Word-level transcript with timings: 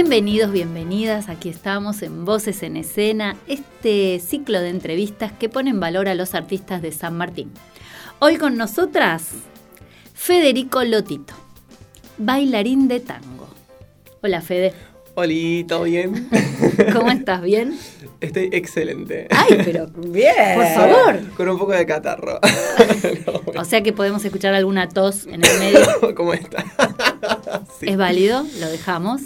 Bienvenidos, 0.00 0.52
bienvenidas, 0.52 1.28
aquí 1.28 1.48
estamos 1.48 2.02
en 2.02 2.24
Voces 2.24 2.62
en 2.62 2.76
Escena, 2.76 3.36
este 3.48 4.20
ciclo 4.20 4.60
de 4.60 4.68
entrevistas 4.68 5.32
que 5.32 5.48
pone 5.48 5.70
en 5.70 5.80
valor 5.80 6.06
a 6.08 6.14
los 6.14 6.36
artistas 6.36 6.82
de 6.82 6.92
San 6.92 7.16
Martín. 7.16 7.50
Hoy 8.20 8.36
con 8.36 8.56
nosotras, 8.56 9.30
Federico 10.14 10.84
Lotito, 10.84 11.34
bailarín 12.16 12.86
de 12.86 13.00
tango. 13.00 13.48
Hola 14.22 14.40
Fede. 14.40 14.72
Hola, 15.16 15.66
¿todo 15.66 15.82
bien? 15.82 16.28
¿Cómo 16.92 17.10
estás? 17.10 17.42
¿Bien? 17.42 17.76
Estoy 18.20 18.50
excelente. 18.52 19.26
Ay, 19.30 19.62
pero 19.64 19.88
bien. 19.96 20.54
Por 20.54 20.66
favor. 20.66 21.20
Con 21.36 21.48
un 21.48 21.58
poco 21.58 21.72
de 21.72 21.84
catarro. 21.84 22.38
O 23.56 23.64
sea 23.64 23.82
que 23.82 23.92
podemos 23.92 24.24
escuchar 24.24 24.54
alguna 24.54 24.88
tos 24.88 25.26
en 25.26 25.44
el 25.44 25.58
medio. 25.58 26.14
¿Cómo 26.14 26.32
está? 26.32 26.64
¿Es 27.80 27.96
válido? 27.96 28.44
Lo 28.60 28.68
dejamos 28.68 29.22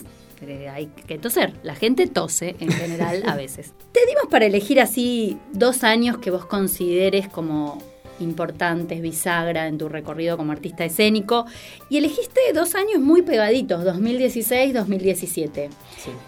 hay 0.73 0.87
que 0.87 1.19
toser. 1.19 1.55
La 1.63 1.75
gente 1.75 2.07
tose 2.07 2.57
en 2.61 2.71
general 2.71 3.23
a 3.27 3.37
veces. 3.37 3.73
Te 3.93 4.01
dimos 4.07 4.27
para 4.31 4.47
elegir 4.47 4.81
así 4.81 5.39
dos 5.53 5.85
años 5.85 6.19
que 6.19 6.31
vos 6.31 6.45
consideres 6.47 7.29
como 7.29 7.79
importantes, 8.21 9.01
bisagra 9.01 9.67
en 9.67 9.79
tu 9.79 9.89
recorrido 9.89 10.37
como 10.37 10.53
artista 10.53 10.85
escénico 10.85 11.47
y 11.89 11.99
elegiste 11.99 12.41
dos 12.55 12.75
años 12.75 13.01
muy 13.01 13.23
pegaditos, 13.23 13.85
2016-2017. 13.85 15.69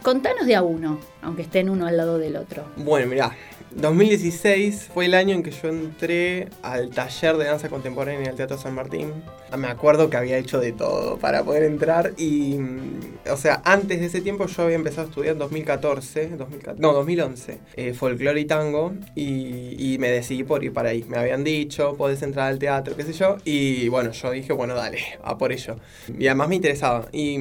Contanos 0.03 0.47
de 0.47 0.57
a 0.57 0.63
uno, 0.63 0.99
aunque 1.23 1.43
estén 1.43 1.71
uno 1.71 1.87
al 1.87 1.97
lado 1.97 2.19
del 2.19 2.37
otro. 2.37 2.65
Bueno, 2.77 3.07
mirá, 3.07 3.37
2016 3.77 4.91
fue 4.95 5.07
el 5.07 5.15
año 5.15 5.35
en 5.35 5.43
que 5.43 5.51
yo 5.51 5.69
entré 5.69 6.49
al 6.63 6.91
taller 6.91 7.37
de 7.37 7.47
danza 7.47 7.69
contemporánea 7.69 8.31
el 8.31 8.37
Teatro 8.37 8.57
San 8.57 8.75
Martín. 8.75 9.13
Me 9.59 9.69
acuerdo 9.69 10.11
que 10.11 10.17
había 10.17 10.39
hecho 10.39 10.61
de 10.61 10.73
todo 10.73 11.19
para 11.19 11.43
poder 11.45 11.65
entrar 11.65 12.13
y, 12.17 12.57
mm, 12.59 13.01
o 13.33 13.37
sea, 13.37 13.63
antes 13.65 14.01
de 14.01 14.07
ese 14.07 14.21
tiempo 14.21 14.47
yo 14.47 14.63
había 14.63 14.77
empezado 14.77 15.07
a 15.07 15.11
estudiar 15.11 15.33
en 15.33 15.39
2014, 15.39 16.31
no, 16.79 16.93
2011, 16.93 17.59
eh, 17.77 17.95
folclore 17.95 18.41
y 18.41 18.45
tango 18.45 18.95
y, 19.15 19.97
me 19.99 20.11
decidí 20.11 20.43
por 20.43 20.65
ir 20.65 20.73
para 20.73 20.91
ahí. 20.91 21.05
Me 21.09 21.17
habían 21.17 21.45
dicho, 21.45 21.95
podés 21.97 22.23
entrar 22.23 22.49
al 22.49 22.59
teatro, 22.59 22.97
qué 22.97 23.05
sé 23.05 23.13
yo, 23.13 23.37
y 23.45 23.89
bueno, 23.89 24.11
yo 24.11 24.33
dije, 24.33 24.53
bueno, 24.53 24.75
dale, 24.75 24.99
a 25.23 25.39
por 25.39 25.53
ello. 25.53 25.77
Y 26.19 26.27
además 26.27 26.49
me 26.49 26.57
interesaba. 26.57 27.07
Y, 27.13 27.37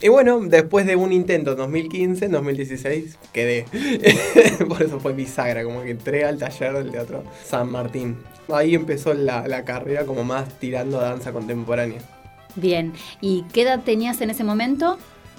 y 0.00 0.08
bueno, 0.08 0.40
después 0.40 0.86
de 0.86 0.96
un 0.96 1.12
intento 1.12 1.52
en 1.52 1.58
2015, 1.58 2.24
en 2.24 2.32
2016 2.32 3.18
quedé. 3.32 3.66
por 4.68 4.82
eso 4.82 4.98
fue 5.00 5.12
bisagra 5.12 5.61
como 5.64 5.82
que 5.82 5.90
entré 5.90 6.24
al 6.24 6.38
taller 6.38 6.74
del 6.74 6.90
Teatro 6.90 7.24
San 7.44 7.70
Martín. 7.70 8.18
Ahí 8.52 8.74
empezó 8.74 9.14
la, 9.14 9.64
carrera 9.64 10.04
como 10.04 10.24
más 10.24 10.58
tirando 10.58 11.00
a 11.00 11.04
danza 11.04 11.32
contemporánea. 11.32 12.00
Bien, 12.54 12.92
¿y 13.20 13.44
qué 13.52 13.62
edad 13.62 13.80
tenías 13.84 14.20
en 14.20 14.30
ese 14.30 14.44
momento? 14.44 14.98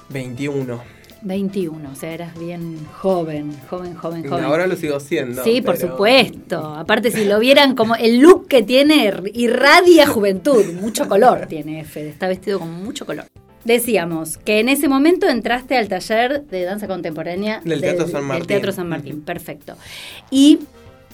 21. 0.09 0.81
21, 1.23 1.89
o 1.89 1.95
sea, 1.95 2.13
eras 2.13 2.38
bien 2.38 2.85
joven, 3.01 3.55
joven, 3.69 3.95
joven, 3.95 4.27
joven. 4.27 4.44
Ahora 4.44 4.67
lo 4.67 4.75
sigo 4.75 4.99
siendo. 4.99 5.44
Sí, 5.44 5.61
por 5.61 5.77
supuesto. 5.77 6.59
Aparte, 6.59 7.11
si 7.11 7.23
lo 7.25 7.40
vieran 7.40 7.75
como 7.75 7.95
el 7.95 8.19
look 8.19 8.47
que 8.47 8.61
tiene, 8.61 9.13
irradia 9.34 10.05
juventud, 10.05 10.66
mucho 10.81 11.07
color 11.07 11.45
tiene 11.47 11.85
Fede, 11.85 12.09
está 12.09 12.28
vestido 12.28 12.59
con 12.59 12.72
mucho 12.84 13.05
color. 13.05 13.25
Decíamos 13.63 14.38
que 14.38 14.59
en 14.59 14.69
ese 14.69 14.88
momento 14.88 15.28
entraste 15.28 15.78
al 15.78 15.88
taller 15.88 16.44
de 16.46 16.63
danza 16.63 16.88
contemporánea 16.88 17.62
del, 17.63 17.81
Teatro 17.81 18.07
San 18.07 18.25
Martín. 18.25 18.40
Del 18.40 18.47
Teatro 18.47 18.72
San 18.72 18.90
Martín, 18.90 19.22
perfecto. 19.22 19.75
Y 20.29 20.59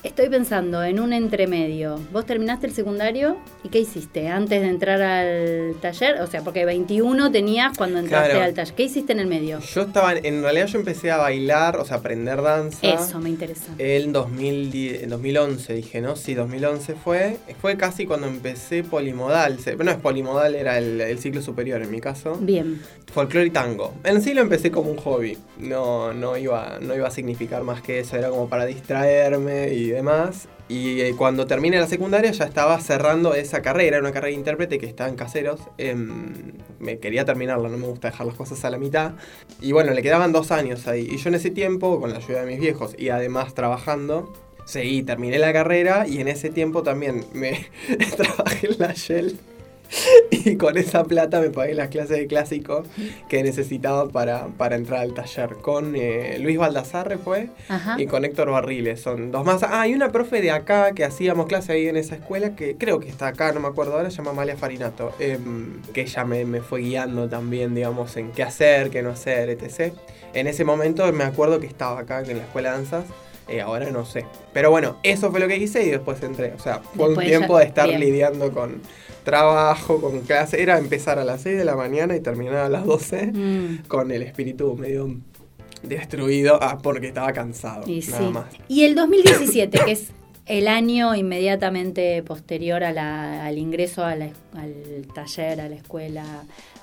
Estoy 0.02 0.30
pensando 0.30 0.82
en 0.82 0.98
un 1.02 1.12
entremedio. 1.12 2.00
Vos 2.14 2.26
terminaste 2.26 2.68
el 2.68 2.74
secundario 2.74 3.36
y 3.64 3.70
¿qué 3.70 3.80
hiciste 3.80 4.30
antes 4.30 4.62
de 4.62 4.70
entrar 4.70 5.02
al 5.02 5.76
taller? 5.82 6.22
O 6.22 6.28
sea, 6.28 6.42
porque 6.42 6.64
21 6.64 7.30
tenías 7.34 7.78
cuando 7.78 8.00
entraste 8.00 8.42
al 8.42 8.54
taller. 8.54 8.76
¿Qué 8.76 8.84
hiciste 8.84 9.12
en 9.12 9.20
el 9.20 9.28
medio? 9.28 9.60
Yo 9.60 9.82
estaba, 9.82 10.14
en 10.14 10.42
realidad 10.42 10.68
yo 10.68 10.80
empecé 10.80 11.12
a 11.12 11.18
bailar, 11.18 11.76
o 11.76 11.84
sea, 11.84 11.98
aprender 11.98 12.42
danza. 12.42 12.80
Eso 12.82 13.20
me 13.20 13.30
interesa. 13.30 13.74
En, 13.78 14.14
2011 14.14 15.74
dije, 15.74 16.00
¿no? 16.00 16.16
Sí, 16.16 16.34
2011 16.34 16.96
fue. 16.96 17.38
Fue 17.60 17.76
casi 17.76 18.06
cuando 18.06 18.28
empecé 18.28 18.84
polimodal. 18.84 19.58
No 19.84 19.92
es 19.92 19.98
polimodal, 19.98 20.56
era 20.56 20.78
el, 20.78 21.20
ciclo 21.20 21.42
superior 21.42 21.82
en 21.82 21.92
mi 21.92 22.00
caso. 22.00 22.38
Bien. 22.40 22.82
Folclore 23.12 23.48
y 23.48 23.50
tango. 23.50 23.94
En 24.06 24.22
sí 24.22 24.34
lo 24.34 24.42
empecé 24.42 24.72
como 24.72 24.92
un 24.92 24.98
hobby. 24.98 25.38
No, 25.58 26.14
no, 26.14 26.38
iba, 26.38 26.78
no 26.80 26.96
iba 26.96 27.08
a 27.10 27.12
significar 27.12 27.64
más 27.64 27.82
que 27.82 28.00
eso. 28.00 28.16
Era 28.16 28.30
como 28.30 28.48
para 28.48 28.66
distraerme 28.66 29.74
y 29.74 29.89
demás. 29.90 30.48
Y 30.68 31.02
eh, 31.02 31.16
cuando 31.18 31.48
terminé 31.48 31.80
la 31.80 31.88
secundaria 31.88 32.32
ya 32.32 32.46
estaba 32.46 32.80
cerrando 32.80 33.34
esa 33.34 33.62
carrera, 33.62 33.98
era 33.98 34.00
una 34.00 34.12
carrera 34.12 34.34
de 34.34 34.40
intérprete 34.40 34.78
que 34.78 34.86
estaba 34.86 35.10
en 35.10 35.16
caseros. 35.16 35.60
Em, 35.78 36.54
me 36.80 37.00
quería 37.00 37.26
terminarla, 37.26 37.70
no 37.70 37.78
me 37.78 37.88
gusta 37.88 38.12
dejar 38.12 38.28
las 38.28 38.36
cosas 38.36 38.64
a 38.66 38.70
la 38.70 38.78
mitad. 38.78 39.14
Y 39.62 39.72
bueno, 39.72 39.94
le 39.94 40.02
quedaban 40.04 40.32
dos 40.32 40.52
años 40.52 40.88
ahí. 40.88 41.08
Y 41.10 41.18
yo 41.18 41.30
en 41.30 41.36
ese 41.36 41.50
tiempo, 41.50 42.00
con 42.00 42.12
la 42.12 42.18
ayuda 42.18 42.42
de 42.42 42.48
mis 42.48 42.60
viejos 42.60 42.96
y 42.98 43.10
además 43.10 43.56
trabajando, 43.56 44.32
seguí, 44.66 45.02
terminé 45.02 45.40
la 45.40 45.52
carrera 45.54 46.08
y 46.08 46.20
en 46.20 46.28
ese 46.28 46.50
tiempo 46.50 46.84
también 46.84 47.26
me 47.34 47.68
trabajé 48.18 48.68
en 48.68 48.76
la 48.78 48.94
Shell 48.94 49.40
y 50.32 50.56
con 50.56 50.78
esa 50.78 51.04
plata 51.04 51.40
me 51.42 51.50
pagué 51.50 51.74
las 51.74 51.90
clases 51.90 52.18
de 52.18 52.28
clásico 52.28 52.84
que 53.28 53.44
necesitaba 53.44 54.08
para, 54.10 54.48
para 54.48 54.76
entrar 54.76 55.02
al 55.02 55.14
taller. 55.14 55.58
Con 55.62 55.96
eh, 55.96 56.38
Luis 56.40 56.58
Baldassarre 56.58 57.18
fue 57.18 57.50
y 57.98 58.06
con 58.06 58.26
Héctor 58.26 58.52
Barriles. 58.52 59.02
Son 59.02 59.32
dos 59.32 59.46
más. 59.46 59.64
Ah, 59.64 59.82
hay 59.82 59.94
una 59.94 60.12
profe 60.12 60.42
de 60.42 60.52
acá 60.52 60.94
que 60.94 61.04
hacíamos 61.04 61.48
clase 61.48 61.74
ahí 61.74 61.88
en 61.88 61.98
esa 61.98 62.16
escuela 62.16 62.56
que 62.56 62.76
creo 62.78 63.00
que 63.00 63.10
está 63.10 63.28
acá, 63.28 63.52
no 63.52 63.60
me 63.60 63.68
acuerdo 63.68 63.94
ahora, 63.94 64.10
se 64.10 64.18
llama 64.18 64.32
Amalia 64.32 64.58
Farinato. 64.58 65.14
Em, 65.20 65.82
que 65.94 66.02
ella 66.02 66.26
me, 66.26 66.46
me, 66.46 66.62
fue 66.62 66.82
guiando 66.82 67.28
también, 67.28 67.74
digamos, 67.74 68.16
en 68.18 68.32
qué 68.32 68.44
hacer, 68.44 68.90
qué 68.90 69.02
no 69.02 69.10
hacer, 69.10 69.50
etc. 69.50 69.94
En 70.34 70.48
ese 70.48 70.64
momento 70.64 71.12
me 71.12 71.24
acuerdo 71.24 71.60
que 71.60 71.68
estaba 71.68 72.00
acá 72.00 72.22
en 72.22 72.38
la 72.38 72.44
escuela 72.44 72.72
de 72.72 72.78
danzas. 72.78 73.06
Eh, 73.48 73.62
ahora 73.62 73.90
no 73.90 74.06
sé. 74.06 74.26
Pero 74.54 74.70
bueno, 74.70 74.98
eso 75.02 75.32
fue 75.32 75.40
lo 75.40 75.48
que 75.48 75.58
hice 75.58 75.84
y 75.84 75.90
después 75.90 76.22
entré. 76.22 76.54
O 76.54 76.60
sea, 76.60 76.82
fue 76.96 77.10
un 77.10 77.18
tiempo 77.18 77.58
de 77.58 77.66
estar 77.66 77.90
lidiando 77.90 78.52
con 78.52 78.80
trabajo, 79.24 80.02
con 80.02 80.22
clase. 80.22 80.62
Era 80.62 80.78
empezar 80.78 81.20
a 81.20 81.24
las 81.24 81.42
6 81.42 81.58
de 81.58 81.66
la 81.66 81.76
mañana 81.76 82.16
y 82.16 82.20
terminar 82.20 82.58
a 82.58 82.70
las 82.70 82.86
12 82.86 83.28
mm. 83.28 83.88
con 83.88 84.12
el 84.12 84.24
espíritu 84.24 84.76
medio 84.76 85.16
destruido 85.84 86.60
ah, 86.62 86.78
porque 86.82 87.08
estaba 87.08 87.32
cansado. 87.34 87.84
Y, 87.88 88.02
nada 88.10 88.30
más. 88.32 88.46
y 88.68 88.84
el 88.84 88.96
2017, 88.96 89.80
que 89.86 89.92
es 89.92 90.12
el 90.46 90.68
año 90.68 91.16
inmediatamente 91.16 92.24
posterior 92.24 92.84
al 92.84 93.58
ingreso 93.58 94.04
al 94.04 94.32
taller, 95.14 95.62
a 95.62 95.70
la 95.70 95.76
escuela 95.76 96.26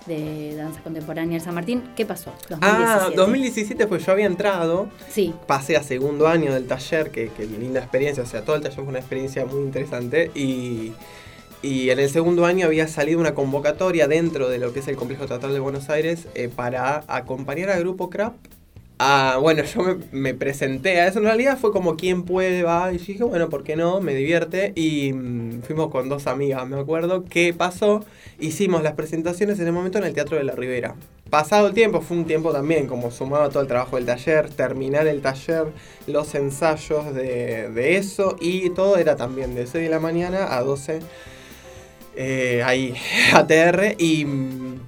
de 0.06 0.54
danza 0.54 0.80
contemporánea 0.82 1.38
de 1.38 1.44
San 1.44 1.54
Martín, 1.54 1.82
¿qué 1.96 2.06
pasó? 2.06 2.32
2017. 2.48 2.60
Ah, 2.62 3.10
2017 3.14 3.86
pues 3.88 4.06
yo 4.06 4.12
había 4.12 4.26
entrado, 4.26 4.88
sí. 5.10 5.34
pasé 5.48 5.76
a 5.76 5.82
segundo 5.82 6.28
año 6.28 6.54
del 6.54 6.68
taller, 6.68 7.10
que, 7.10 7.28
que 7.30 7.44
linda 7.44 7.80
experiencia, 7.80 8.22
o 8.22 8.26
sea, 8.26 8.42
todo 8.42 8.54
el 8.54 8.62
taller 8.62 8.76
fue 8.76 8.84
una 8.84 9.00
experiencia 9.00 9.44
muy 9.46 9.62
interesante 9.62 10.30
y 10.34 10.92
y 11.66 11.90
en 11.90 11.98
el 11.98 12.08
segundo 12.08 12.46
año 12.46 12.66
había 12.66 12.86
salido 12.86 13.18
una 13.18 13.34
convocatoria 13.34 14.06
dentro 14.06 14.48
de 14.48 14.58
lo 14.58 14.72
que 14.72 14.78
es 14.78 14.86
el 14.86 14.94
Complejo 14.94 15.26
Teatral 15.26 15.52
de 15.52 15.58
Buenos 15.58 15.90
Aires 15.90 16.28
eh, 16.36 16.48
para 16.48 17.02
acompañar 17.08 17.70
al 17.70 17.80
grupo 17.80 18.08
CRAP. 18.08 18.34
Ah, 19.00 19.38
bueno, 19.42 19.64
yo 19.74 19.98
me, 20.12 20.32
presenté 20.32 21.00
a 21.00 21.08
eso. 21.08 21.18
En 21.18 21.24
realidad 21.24 21.58
fue 21.58 21.72
como 21.72 21.96
quien 21.96 22.22
puede, 22.22 22.62
va. 22.62 22.92
Y 22.92 22.98
dije, 22.98 23.24
bueno, 23.24 23.50
¿por 23.50 23.64
qué 23.64 23.74
no? 23.74 24.00
Me 24.00 24.14
divierte. 24.14 24.72
Y 24.76 25.12
mm, 25.12 25.62
fuimos 25.62 25.90
con 25.90 26.08
dos 26.08 26.28
amigas, 26.28 26.68
me 26.68 26.78
acuerdo. 26.78 27.24
¿Qué 27.24 27.52
pasó? 27.52 28.04
Hicimos 28.38 28.84
las 28.84 28.94
presentaciones 28.94 29.58
en 29.58 29.66
el 29.66 29.72
momento 29.72 29.98
en 29.98 30.04
el 30.04 30.14
Teatro 30.14 30.36
de 30.36 30.44
la 30.44 30.54
Ribera. 30.54 30.94
Pasado 31.30 31.66
el 31.66 31.74
tiempo, 31.74 32.00
fue 32.00 32.16
un 32.16 32.26
tiempo 32.26 32.52
también 32.52 32.86
como 32.86 33.10
sumado 33.10 33.42
a 33.42 33.48
todo 33.48 33.60
el 33.60 33.66
trabajo 33.66 33.96
del 33.96 34.06
taller, 34.06 34.48
terminar 34.50 35.08
el 35.08 35.20
taller, 35.20 35.64
los 36.06 36.32
ensayos 36.36 37.12
de, 37.12 37.68
de 37.70 37.96
eso 37.96 38.36
y 38.40 38.70
todo 38.70 38.96
era 38.96 39.16
también 39.16 39.56
de 39.56 39.66
6 39.66 39.82
de 39.82 39.90
la 39.90 39.98
mañana 39.98 40.56
a 40.56 40.62
12 40.62 41.00
eh, 42.16 42.62
ahí 42.64 42.94
ATR 43.34 43.94
y 43.98 44.26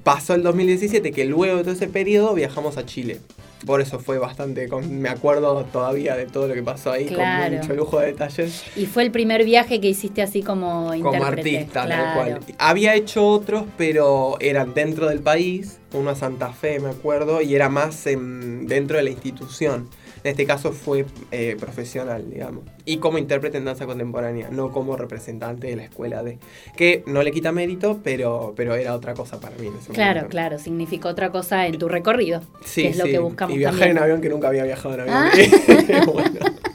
pasó 0.03 0.35
el 0.35 0.43
2017 0.43 1.13
que 1.13 1.25
luego 1.25 1.59
de 1.59 1.63
todo 1.63 1.75
ese 1.75 1.89
periodo 1.89 2.35
viajamos 2.35 2.79
a 2.79 2.87
Chile. 2.87 3.21
por 3.67 3.81
eso 3.81 3.99
fue 3.99 4.19
bastante, 4.19 4.69
me 4.89 5.09
acuerdo 5.09 5.65
todavía 5.65 6.17
de 6.17 6.27
todo 6.27 6.49
lo 6.49 6.55
que 6.55 6.63
pasó 6.63 6.93
ahí 6.93 7.07
con 7.07 7.25
mucho 7.51 7.75
lujo 7.75 8.01
de 8.01 8.07
detalles. 8.07 8.65
Y 8.77 8.87
fue 8.87 9.03
el 9.03 9.11
primer 9.11 9.45
viaje 9.45 9.81
que 9.81 9.89
hiciste 9.89 10.23
así 10.23 10.43
como. 10.43 10.93
Como 11.03 11.25
artista, 11.25 11.87
tal 11.87 12.15
cual. 12.15 12.41
Había 12.59 12.95
hecho 12.95 13.27
otros, 13.27 13.65
pero 13.77 14.37
eran 14.41 14.75
dentro 14.75 15.09
del 15.09 15.21
país, 15.21 15.81
uno 15.93 16.11
a 16.11 16.15
Santa 16.15 16.53
Fe, 16.53 16.81
me 16.81 16.89
acuerdo, 16.89 17.43
y 17.43 17.55
era 17.55 17.69
más 17.69 18.05
dentro 18.05 18.97
de 18.97 19.03
la 19.03 19.11
institución. 19.11 19.89
En 20.25 20.31
este 20.31 20.47
caso 20.47 20.73
fue 20.73 21.05
eh, 21.31 21.57
profesional, 21.59 22.31
digamos. 22.31 22.65
Y 22.85 22.99
como 22.99 23.19
intérprete 23.19 23.59
en 23.59 23.65
danza 23.65 23.87
contemporánea, 23.87 24.49
no 24.51 24.73
como 24.73 24.97
representante 24.97 25.69
de 25.69 25.77
la 25.77 25.85
escuela 25.85 26.23
de... 26.23 26.39
Que 26.77 27.03
no 27.07 27.23
le 27.23 27.33
quita 27.33 27.53
mérito, 27.53 28.01
pero, 28.03 28.55
pero 28.57 28.75
era 28.75 28.95
otra 28.95 29.15
cosa 29.15 29.41
para 29.41 29.57
mí 29.57 29.67
en 29.67 29.77
ese 29.77 29.93
claro, 29.93 30.21
Claro, 30.21 30.29
claro, 30.29 30.59
significó 30.59 31.09
otra 31.09 31.31
cosa 31.31 31.67
en 31.67 31.79
tu 31.79 31.89
recorrido. 31.89 32.41
Sí, 32.65 32.83
que 32.83 32.89
es 32.89 32.99
lo 32.99 33.05
que 33.05 33.19
buscamos. 33.19 33.55
Y 33.55 33.59
viajar 33.59 33.89
en 33.89 33.99
avión 33.99 34.21
que 34.21 34.29
nunca 34.29 34.49
había 34.49 34.65
viajado 34.65 34.95
en 34.95 35.01
avión. 35.01 35.15
Ah. 35.15 35.31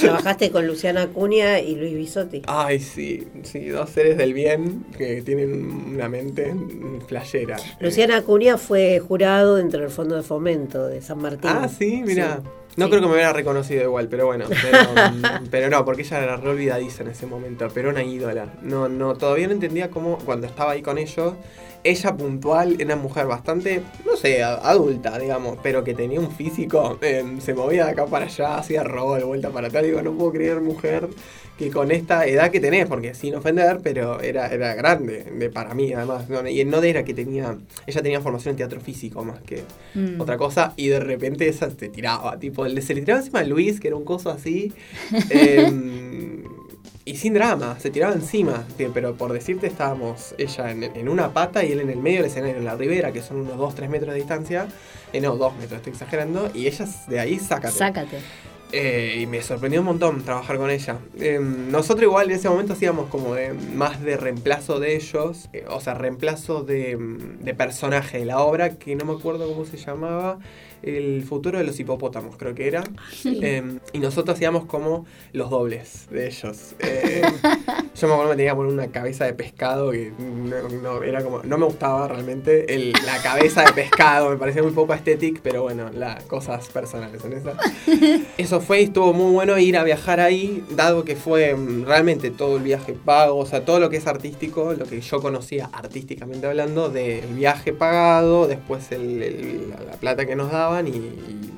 Trabajaste 0.00 0.50
con 0.50 0.66
Luciana 0.66 1.02
Acuña 1.02 1.60
y 1.60 1.74
Luis 1.76 1.94
Bisotti. 1.94 2.42
Ay, 2.46 2.80
sí, 2.80 3.26
sí, 3.44 3.68
dos 3.68 3.90
seres 3.90 4.18
del 4.18 4.34
bien 4.34 4.84
que 4.96 5.22
tienen 5.22 5.94
una 5.94 6.08
mente 6.08 6.54
flayera. 7.06 7.56
Luciana 7.80 8.18
Acuña 8.18 8.58
fue 8.58 9.00
jurado 9.00 9.56
dentro 9.56 9.80
del 9.80 9.90
Fondo 9.90 10.16
de 10.16 10.22
Fomento 10.22 10.86
de 10.86 11.00
San 11.00 11.18
Martín. 11.18 11.50
Ah, 11.52 11.68
sí, 11.68 12.02
mira. 12.04 12.42
No 12.76 12.88
creo 12.90 13.00
que 13.00 13.06
me 13.06 13.14
hubiera 13.14 13.32
reconocido 13.32 13.82
igual, 13.84 14.08
pero 14.08 14.26
bueno. 14.26 14.44
Pero, 15.50 15.70
no, 15.70 15.84
porque 15.84 16.02
ella 16.02 16.22
era 16.22 16.36
re 16.36 16.50
olvidadiza 16.50 17.02
en 17.02 17.10
ese 17.10 17.26
momento, 17.26 17.68
pero 17.72 17.90
una 17.90 18.02
ídola. 18.02 18.54
No, 18.62 18.88
no, 18.88 19.14
todavía 19.14 19.46
no 19.46 19.54
entendía 19.54 19.90
cómo, 19.90 20.18
cuando 20.18 20.46
estaba 20.46 20.72
ahí 20.72 20.82
con 20.82 20.98
ellos, 20.98 21.34
ella 21.84 22.16
puntual, 22.16 22.74
era 22.74 22.94
una 22.94 22.96
mujer 22.96 23.26
bastante, 23.26 23.82
no 24.04 24.16
sé, 24.16 24.42
adulta, 24.42 25.18
digamos, 25.18 25.58
pero 25.62 25.84
que 25.84 25.94
tenía 25.94 26.20
un 26.20 26.30
físico, 26.30 26.98
em, 27.00 27.40
se 27.40 27.54
movía 27.54 27.86
de 27.86 27.92
acá 27.92 28.06
para 28.06 28.26
allá, 28.26 28.58
hacía 28.58 28.82
de 28.82 29.24
vuelta 29.24 29.50
para 29.50 29.68
acá. 29.68 29.82
Digo, 29.82 30.02
no 30.02 30.12
puedo 30.12 30.32
creer, 30.32 30.60
mujer, 30.60 31.08
que 31.58 31.70
con 31.70 31.90
esta 31.90 32.26
edad 32.26 32.50
que 32.50 32.60
tenés, 32.60 32.86
porque 32.86 33.14
sin 33.14 33.34
ofender, 33.34 33.80
pero 33.82 34.20
era, 34.20 34.48
era 34.48 34.74
grande 34.74 35.24
de, 35.24 35.50
para 35.50 35.74
mí, 35.74 35.92
además. 35.92 36.28
No, 36.28 36.46
y 36.46 36.64
no 36.64 36.82
era 36.82 37.04
que 37.04 37.14
tenía, 37.14 37.56
ella 37.86 38.02
tenía 38.02 38.20
formación 38.20 38.52
en 38.52 38.56
teatro 38.56 38.80
físico 38.80 39.24
más 39.24 39.40
que 39.40 39.64
mm. 39.94 40.20
otra 40.20 40.36
cosa, 40.36 40.74
y 40.76 40.88
de 40.88 41.00
repente 41.00 41.48
esa 41.48 41.70
se 41.70 41.88
tiraba, 41.88 42.38
tipo, 42.38 42.68
se 42.68 42.94
le 42.94 43.00
tiraba 43.00 43.20
encima 43.20 43.40
a 43.40 43.44
Luis, 43.44 43.80
que 43.80 43.88
era 43.88 43.96
un 43.96 44.04
coso 44.04 44.30
así. 44.30 44.72
Em, 45.30 46.44
y 47.06 47.16
sin 47.16 47.34
drama, 47.34 47.78
se 47.78 47.90
tiraba 47.90 48.14
encima. 48.14 48.64
Pero 48.76 49.14
por 49.14 49.32
decirte, 49.32 49.68
estábamos 49.68 50.34
ella 50.38 50.72
en, 50.72 51.08
una 51.08 51.32
pata 51.32 51.64
y 51.64 51.70
él 51.70 51.80
en 51.80 51.90
el 51.90 51.98
medio 51.98 52.18
del 52.18 52.26
escenario, 52.26 52.56
en 52.56 52.64
la 52.64 52.74
ribera, 52.74 53.12
que 53.12 53.22
son 53.22 53.38
unos 53.38 53.56
2-3 53.56 53.88
metros 53.88 54.12
de 54.12 54.16
distancia. 54.16 54.66
Eh, 55.12 55.20
no, 55.20 55.36
2 55.36 55.56
metros, 55.56 55.78
estoy 55.78 55.92
exagerando. 55.92 56.50
Y 56.52 56.66
ella 56.66 56.84
de 57.06 57.20
ahí, 57.20 57.38
sácate. 57.38 57.78
Sácate. 57.78 58.18
Eh, 58.72 59.20
y 59.20 59.26
me 59.26 59.42
sorprendió 59.42 59.80
un 59.80 59.86
montón 59.86 60.22
trabajar 60.22 60.56
con 60.56 60.70
ella. 60.70 60.98
Em, 61.20 61.70
nosotros 61.70 62.02
igual 62.02 62.30
en 62.30 62.36
ese 62.36 62.48
momento 62.48 62.72
hacíamos 62.72 63.08
como 63.08 63.36
más 63.74 64.02
de 64.02 64.16
reemplazo 64.16 64.80
de 64.80 64.96
ellos, 64.96 65.48
eh, 65.52 65.64
o 65.68 65.80
sea, 65.80 65.94
reemplazo 65.94 66.64
de, 66.64 66.98
personaje 67.56 68.18
de 68.18 68.24
la 68.24 68.40
obra, 68.40 68.70
que 68.76 68.96
no 68.96 69.04
me 69.04 69.12
acuerdo 69.12 69.48
cómo 69.48 69.64
se 69.64 69.76
llamaba, 69.76 70.38
el 70.82 71.22
futuro 71.22 71.58
de 71.58 71.64
los 71.64 71.78
hipopótamos, 71.78 72.36
creo 72.36 72.54
que 72.54 72.68
era. 72.68 72.84
Em, 73.24 73.80
y 73.92 73.98
nosotros 73.98 74.36
hacíamos 74.36 74.66
como 74.66 75.06
los 75.32 75.50
dobles 75.50 76.06
de 76.10 76.26
ellos. 76.26 76.74
Em, 76.78 77.22
yo 77.94 78.08
me 78.08 78.14
acuerdo 78.14 78.30
que 78.32 78.36
tenía 78.36 78.54
por 78.54 78.66
una 78.66 78.88
cabeza 78.88 79.24
de 79.24 79.34
pescado 79.34 79.90
que 79.90 80.12
no, 80.82 81.02
era 81.02 81.22
como, 81.22 81.42
no 81.42 81.58
me 81.58 81.64
gustaba 81.64 82.08
realmente 82.08 82.74
el, 82.74 82.92
la 83.04 83.20
cabeza 83.22 83.62
de 83.62 83.72
pescado, 83.72 84.30
me 84.30 84.36
parecía 84.36 84.62
muy 84.62 84.72
poco 84.72 84.94
estético, 84.94 85.40
pero 85.42 85.62
bueno, 85.62 85.90
las 85.92 86.24
cosas 86.24 86.68
personales 86.68 87.24
en 87.24 87.32
eso. 87.32 87.52
Eso 88.38 88.60
fue 88.60 88.80
y 88.80 88.84
estuvo 88.84 89.12
muy 89.12 89.32
bueno 89.32 89.58
ir 89.58 89.76
a 89.76 89.84
viajar 89.84 90.20
ahí, 90.20 90.64
dado 90.70 91.04
que 91.04 91.16
fue 91.16 91.50
em, 91.50 91.84
realmente 91.84 92.30
todo 92.30 92.56
el 92.56 92.62
viaje 92.62 92.92
pago, 92.92 93.38
o 93.38 93.46
sea, 93.46 93.64
todo 93.64 93.80
lo 93.80 93.90
que 93.90 93.96
es 93.96 94.06
artístico, 94.06 94.74
lo 94.74 94.86
que 94.86 95.00
yo 95.00 95.20
conocía 95.20 95.70
artísticamente 95.72 96.46
hablando, 96.46 96.88
del 96.88 97.34
viaje 97.34 97.72
pagado, 97.72 98.46
después 98.46 98.86
la 98.90 99.96
plata 99.98 100.26
que 100.26 100.36
nos 100.36 100.50
daba 100.50 100.65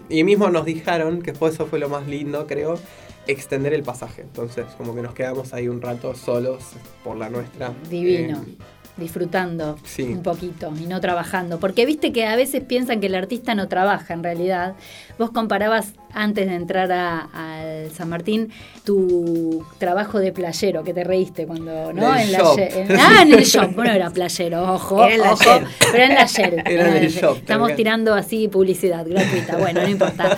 y, 0.09 0.25
mismo 0.25 0.49
nos 0.51 0.65
dijeron, 0.65 1.23
que 1.23 1.35
fue, 1.35 1.51
eso 1.51 1.67
fue 1.67 1.79
lo 1.79 1.89
más 1.89 2.07
lindo, 2.07 2.47
creo, 2.47 2.79
extender 3.27 3.73
el 3.75 3.83
pasaje. 3.83 4.23
Entonces, 4.23 4.67
como 4.77 4.95
que 4.95 5.03
nos 5.03 5.15
quedamos 5.15 5.53
ahí 5.53 5.69
un 5.69 5.81
rato 5.81 6.15
solos 6.15 6.65
por 7.05 7.17
la 7.17 7.29
nuestra. 7.29 7.73
Divino. 7.89 8.45
Eh, 8.47 8.57
disfrutando 8.99 9.79
un 9.99 10.23
poquito 10.23 10.73
y 10.79 10.87
no 10.87 11.01
trabajando. 11.01 11.59
Porque 11.59 11.87
viste 11.87 12.13
que 12.13 12.27
a 12.27 12.37
veces 12.37 12.63
piensan 12.65 13.01
que 13.01 13.07
el 13.07 13.15
artista 13.15 13.55
no 13.55 13.69
trabaja 13.69 14.15
en 14.15 14.23
realidad. 14.23 14.75
Vos 15.19 15.31
comparabas 15.31 15.95
antes 16.13 16.47
de 16.49 16.55
entrar 16.55 16.91
al 16.91 17.91
San 17.91 18.09
Martín 18.09 18.51
tu 18.85 19.65
trabajo 19.79 20.19
de 20.19 20.33
playero, 20.33 20.83
que 20.83 20.95
te 20.95 21.05
reíste 21.05 21.47
cuando, 21.47 21.93
¿no? 21.93 22.17
En, 22.17 22.33
la 22.33 22.39
shop. 22.39 22.59
ah, 22.99 23.23
en 23.23 23.35
el 23.35 23.45
shop. 23.45 23.75
Bueno, 23.75 23.93
era 23.93 24.11
playero, 24.11 24.75
ojo. 24.75 25.05
Era 25.05 25.15
en 25.15 25.21
la 25.21 25.33
ojo, 25.33 25.61
pero 25.93 26.05
en 26.05 26.15
la 26.15 26.25
Shell. 26.27 26.63
Era 26.65 26.97
en 26.97 27.05
el 27.05 27.11
shop. 27.11 27.37
Estamos 27.39 27.75
tirando 27.75 28.15
así 28.15 28.49
publicidad 28.49 29.07
gratuita. 29.07 29.57
Bueno, 29.57 29.83
no 29.83 29.89
importa. 29.89 30.37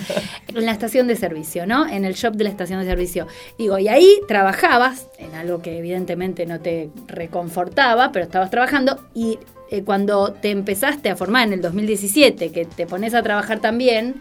En 0.54 0.66
la 0.66 0.72
estación 0.72 1.06
de 1.06 1.16
servicio, 1.16 1.66
¿no? 1.66 1.86
En 1.88 2.04
el 2.04 2.14
shop 2.14 2.34
de 2.34 2.44
la 2.44 2.50
estación 2.50 2.80
de 2.80 2.86
servicio. 2.86 3.26
Digo, 3.58 3.78
y 3.78 3.88
ahí 3.88 4.20
trabajabas 4.28 5.08
en 5.18 5.34
algo 5.34 5.62
que 5.62 5.78
evidentemente 5.78 6.46
no 6.46 6.60
te 6.60 6.90
reconfortaba, 7.06 8.12
pero 8.12 8.24
estabas 8.24 8.50
trabajando 8.50 8.98
y 9.14 9.38
eh, 9.70 9.84
cuando 9.84 10.32
te 10.32 10.50
empezaste 10.50 11.10
a 11.10 11.16
formar 11.16 11.46
en 11.46 11.54
el 11.54 11.62
2017, 11.62 12.50
que 12.50 12.64
te 12.64 12.86
pones 12.86 13.14
a 13.14 13.22
trabajar 13.22 13.60
también, 13.60 14.16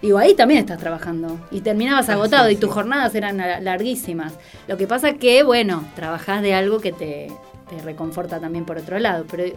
digo, 0.00 0.18
ahí 0.18 0.34
también 0.34 0.60
estás 0.60 0.78
trabajando. 0.78 1.40
Y 1.50 1.60
terminabas 1.60 2.08
ah, 2.08 2.12
agotado 2.12 2.50
y 2.50 2.56
tus 2.56 2.70
jornadas 2.70 3.14
eran 3.14 3.38
larguísimas. 3.64 4.34
Lo 4.68 4.76
que 4.76 4.86
pasa 4.86 5.14
que, 5.14 5.42
bueno, 5.42 5.84
trabajás 5.96 6.42
de 6.42 6.54
algo 6.54 6.80
que 6.80 6.92
te, 6.92 7.28
te 7.76 7.82
reconforta 7.82 8.40
también 8.40 8.64
por 8.64 8.78
otro 8.78 8.98
lado. 8.98 9.24
Pero 9.30 9.56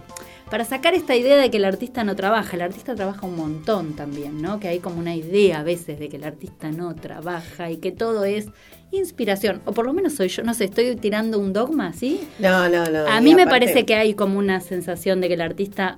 para 0.50 0.65
sacar 0.65 0.94
esta 0.94 1.15
idea 1.15 1.38
de 1.38 1.50
que 1.50 1.57
el 1.57 1.65
artista 1.65 2.03
no 2.03 2.15
trabaja, 2.15 2.56
el 2.56 2.62
artista 2.62 2.95
trabaja 2.95 3.25
un 3.25 3.35
montón 3.35 3.94
también, 3.94 4.41
¿no? 4.41 4.59
Que 4.59 4.67
hay 4.67 4.79
como 4.79 5.00
una 5.00 5.15
idea 5.15 5.59
a 5.59 5.63
veces 5.63 6.00
de 6.00 6.09
que 6.09 6.17
el 6.17 6.23
artista 6.23 6.71
no 6.71 6.95
trabaja 6.95 7.69
y 7.71 7.77
que 7.77 7.91
todo 7.91 8.25
es 8.25 8.47
inspiración, 8.91 9.62
o 9.65 9.73
por 9.73 9.85
lo 9.85 9.94
menos 9.94 10.13
soy 10.13 10.29
yo, 10.29 10.44
no 10.44 10.53
sé, 10.53 10.65
estoy 10.65 10.95
tirando 10.95 11.38
un 11.38 11.51
dogma, 11.51 11.91
¿sí? 11.91 12.27
No, 12.39 12.69
no, 12.69 12.85
no. 12.85 13.07
A 13.07 13.19
mí 13.19 13.35
me 13.35 13.45
parece 13.45 13.85
que 13.85 13.95
hay 13.95 14.13
como 14.13 14.39
una 14.39 14.61
sensación 14.61 15.19
de 15.19 15.27
que 15.27 15.33
el 15.33 15.41
artista 15.41 15.97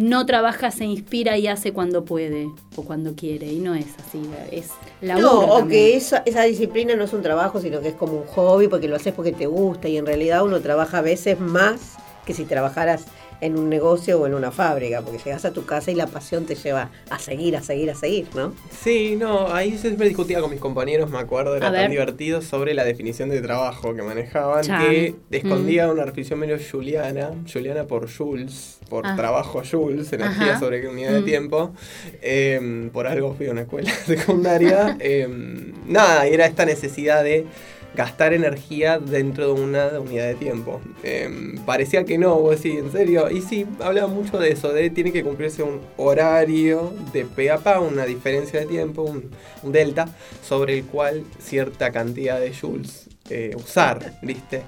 no 0.00 0.24
trabaja, 0.24 0.70
se 0.70 0.86
inspira 0.86 1.36
y 1.36 1.46
hace 1.46 1.74
cuando 1.74 2.06
puede 2.06 2.48
o 2.74 2.82
cuando 2.82 3.14
quiere, 3.14 3.52
y 3.52 3.58
no 3.58 3.74
es 3.74 3.84
así, 3.98 4.22
es 4.50 4.70
la 5.02 5.16
No, 5.16 5.40
o 5.40 5.68
que 5.68 5.94
esa, 5.94 6.22
esa 6.24 6.44
disciplina 6.44 6.96
no 6.96 7.04
es 7.04 7.12
un 7.12 7.20
trabajo, 7.20 7.60
sino 7.60 7.80
que 7.82 7.88
es 7.88 7.94
como 7.94 8.14
un 8.14 8.26
hobby, 8.28 8.66
porque 8.66 8.88
lo 8.88 8.96
haces 8.96 9.12
porque 9.12 9.32
te 9.32 9.46
gusta, 9.46 9.88
y 9.88 9.98
en 9.98 10.06
realidad 10.06 10.42
uno 10.42 10.60
trabaja 10.60 10.98
a 10.98 11.02
veces 11.02 11.38
más 11.38 11.96
que 12.24 12.32
si 12.32 12.46
trabajaras 12.46 13.04
en 13.40 13.58
un 13.58 13.68
negocio 13.68 14.20
o 14.20 14.26
en 14.26 14.34
una 14.34 14.50
fábrica, 14.50 15.02
porque 15.02 15.18
llegas 15.18 15.44
a 15.44 15.52
tu 15.52 15.64
casa 15.64 15.90
y 15.90 15.94
la 15.94 16.06
pasión 16.06 16.46
te 16.46 16.54
lleva 16.54 16.90
a 17.08 17.18
seguir, 17.18 17.56
a 17.56 17.62
seguir, 17.62 17.90
a 17.90 17.94
seguir, 17.94 18.26
¿no? 18.34 18.54
Sí, 18.70 19.16
no, 19.16 19.52
ahí 19.52 19.78
siempre 19.78 20.08
discutía 20.08 20.40
con 20.40 20.50
mis 20.50 20.60
compañeros, 20.60 21.10
me 21.10 21.18
acuerdo, 21.18 21.56
era 21.56 21.72
tan 21.72 21.90
divertido 21.90 22.42
sobre 22.42 22.74
la 22.74 22.84
definición 22.84 23.28
de 23.28 23.40
trabajo 23.40 23.94
que 23.94 24.02
manejaban, 24.02 24.64
que 24.64 25.14
escondía 25.30 25.86
mm. 25.86 25.90
una 25.90 26.04
definición 26.04 26.38
menos 26.38 26.62
juliana, 26.70 27.30
juliana 27.50 27.84
por 27.84 28.10
Jules, 28.10 28.78
por 28.88 29.06
ah. 29.06 29.16
trabajo 29.16 29.62
Jules, 29.68 30.12
energía 30.12 30.58
sobre 30.58 30.86
unidad 30.88 31.12
de 31.12 31.20
mm. 31.20 31.24
tiempo, 31.24 31.72
em, 32.20 32.90
por 32.90 33.06
algo 33.06 33.34
fui 33.34 33.46
a 33.46 33.52
una 33.52 33.62
escuela 33.62 33.90
secundaria, 34.06 34.96
em, 35.00 35.72
nada, 35.86 36.26
era 36.26 36.46
esta 36.46 36.64
necesidad 36.64 37.24
de 37.24 37.46
gastar 37.94 38.32
energía 38.32 38.98
dentro 38.98 39.54
de 39.54 39.60
una 39.60 40.00
unidad 40.00 40.28
de 40.28 40.34
tiempo. 40.34 40.80
Em, 41.02 41.56
parecía 41.64 42.04
que 42.04 42.18
no, 42.18 42.38
vos 42.38 42.62
decís, 42.62 42.78
en 42.78 42.92
serio. 42.92 43.30
Y 43.30 43.42
sí, 43.42 43.66
hablaba 43.80 44.08
mucho 44.08 44.38
de 44.38 44.52
eso, 44.52 44.72
de 44.72 44.90
tiene 44.90 45.12
que 45.12 45.22
cumplirse 45.22 45.62
un 45.62 45.80
horario 45.96 46.92
de 47.12 47.24
pe 47.24 47.50
a 47.50 47.58
pa, 47.58 47.80
una 47.80 48.04
diferencia 48.04 48.60
de 48.60 48.66
tiempo, 48.66 49.02
un, 49.02 49.30
delta, 49.72 50.08
sobre 50.42 50.78
el 50.78 50.84
cual 50.84 51.24
cierta 51.38 51.90
cantidad 51.90 52.40
de 52.40 52.54
joules 52.54 53.08
eh, 53.28 53.54
usar, 53.56 54.14
¿viste? 54.22 54.62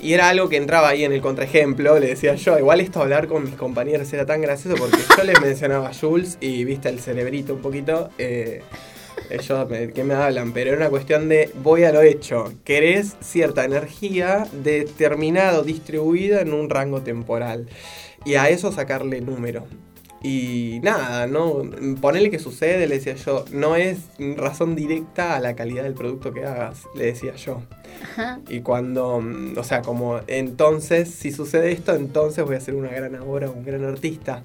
Y 0.00 0.12
era 0.12 0.28
algo 0.28 0.48
que 0.48 0.56
entraba 0.56 0.88
ahí 0.88 1.04
en 1.04 1.12
el 1.12 1.20
contraejemplo, 1.20 1.98
le 1.98 2.08
decía 2.08 2.34
yo, 2.34 2.58
igual 2.58 2.80
esto 2.80 3.00
hablar 3.00 3.28
con 3.28 3.44
mis 3.44 3.54
compañeros 3.54 4.12
era 4.12 4.26
tan 4.26 4.40
gracioso 4.40 4.76
porque 4.76 4.98
yo 5.16 5.24
les 5.24 5.40
mencionaba 5.40 5.92
Jules 5.92 6.38
y 6.40 6.64
viste 6.64 6.88
el 6.88 7.00
cerebrito 7.00 7.54
un 7.54 7.62
poquito. 7.62 8.10
Eh, 8.18 8.62
ellos 9.30 9.66
que 9.94 10.04
me 10.04 10.14
hablan, 10.14 10.52
pero 10.52 10.70
era 10.70 10.78
una 10.78 10.90
cuestión 10.90 11.28
de 11.28 11.50
voy 11.62 11.84
a 11.84 11.92
lo 11.92 12.02
hecho. 12.02 12.52
Querés 12.64 13.16
cierta 13.20 13.64
energía 13.64 14.46
determinada 14.62 15.62
distribuida 15.62 16.40
en 16.40 16.52
un 16.52 16.70
rango 16.70 17.02
temporal. 17.02 17.68
Y 18.24 18.34
a 18.34 18.48
eso 18.48 18.72
sacarle 18.72 19.20
número. 19.20 19.66
Y 20.22 20.80
nada, 20.82 21.26
¿no? 21.26 21.62
Ponele 22.00 22.30
que 22.30 22.38
sucede, 22.38 22.86
le 22.88 22.96
decía 22.96 23.14
yo, 23.14 23.44
no 23.52 23.76
es 23.76 24.08
razón 24.36 24.74
directa 24.74 25.36
a 25.36 25.40
la 25.40 25.54
calidad 25.54 25.84
del 25.84 25.94
producto 25.94 26.32
que 26.32 26.44
hagas, 26.44 26.82
le 26.96 27.06
decía 27.06 27.36
yo. 27.36 27.62
Y 28.48 28.60
cuando, 28.60 29.22
o 29.56 29.62
sea, 29.62 29.82
como 29.82 30.20
entonces, 30.26 31.10
si 31.10 31.30
sucede 31.30 31.70
esto, 31.70 31.94
entonces 31.94 32.44
voy 32.44 32.56
a 32.56 32.60
ser 32.60 32.74
una 32.74 32.88
gran 32.88 33.14
obra, 33.16 33.50
un 33.50 33.64
gran 33.64 33.84
artista 33.84 34.42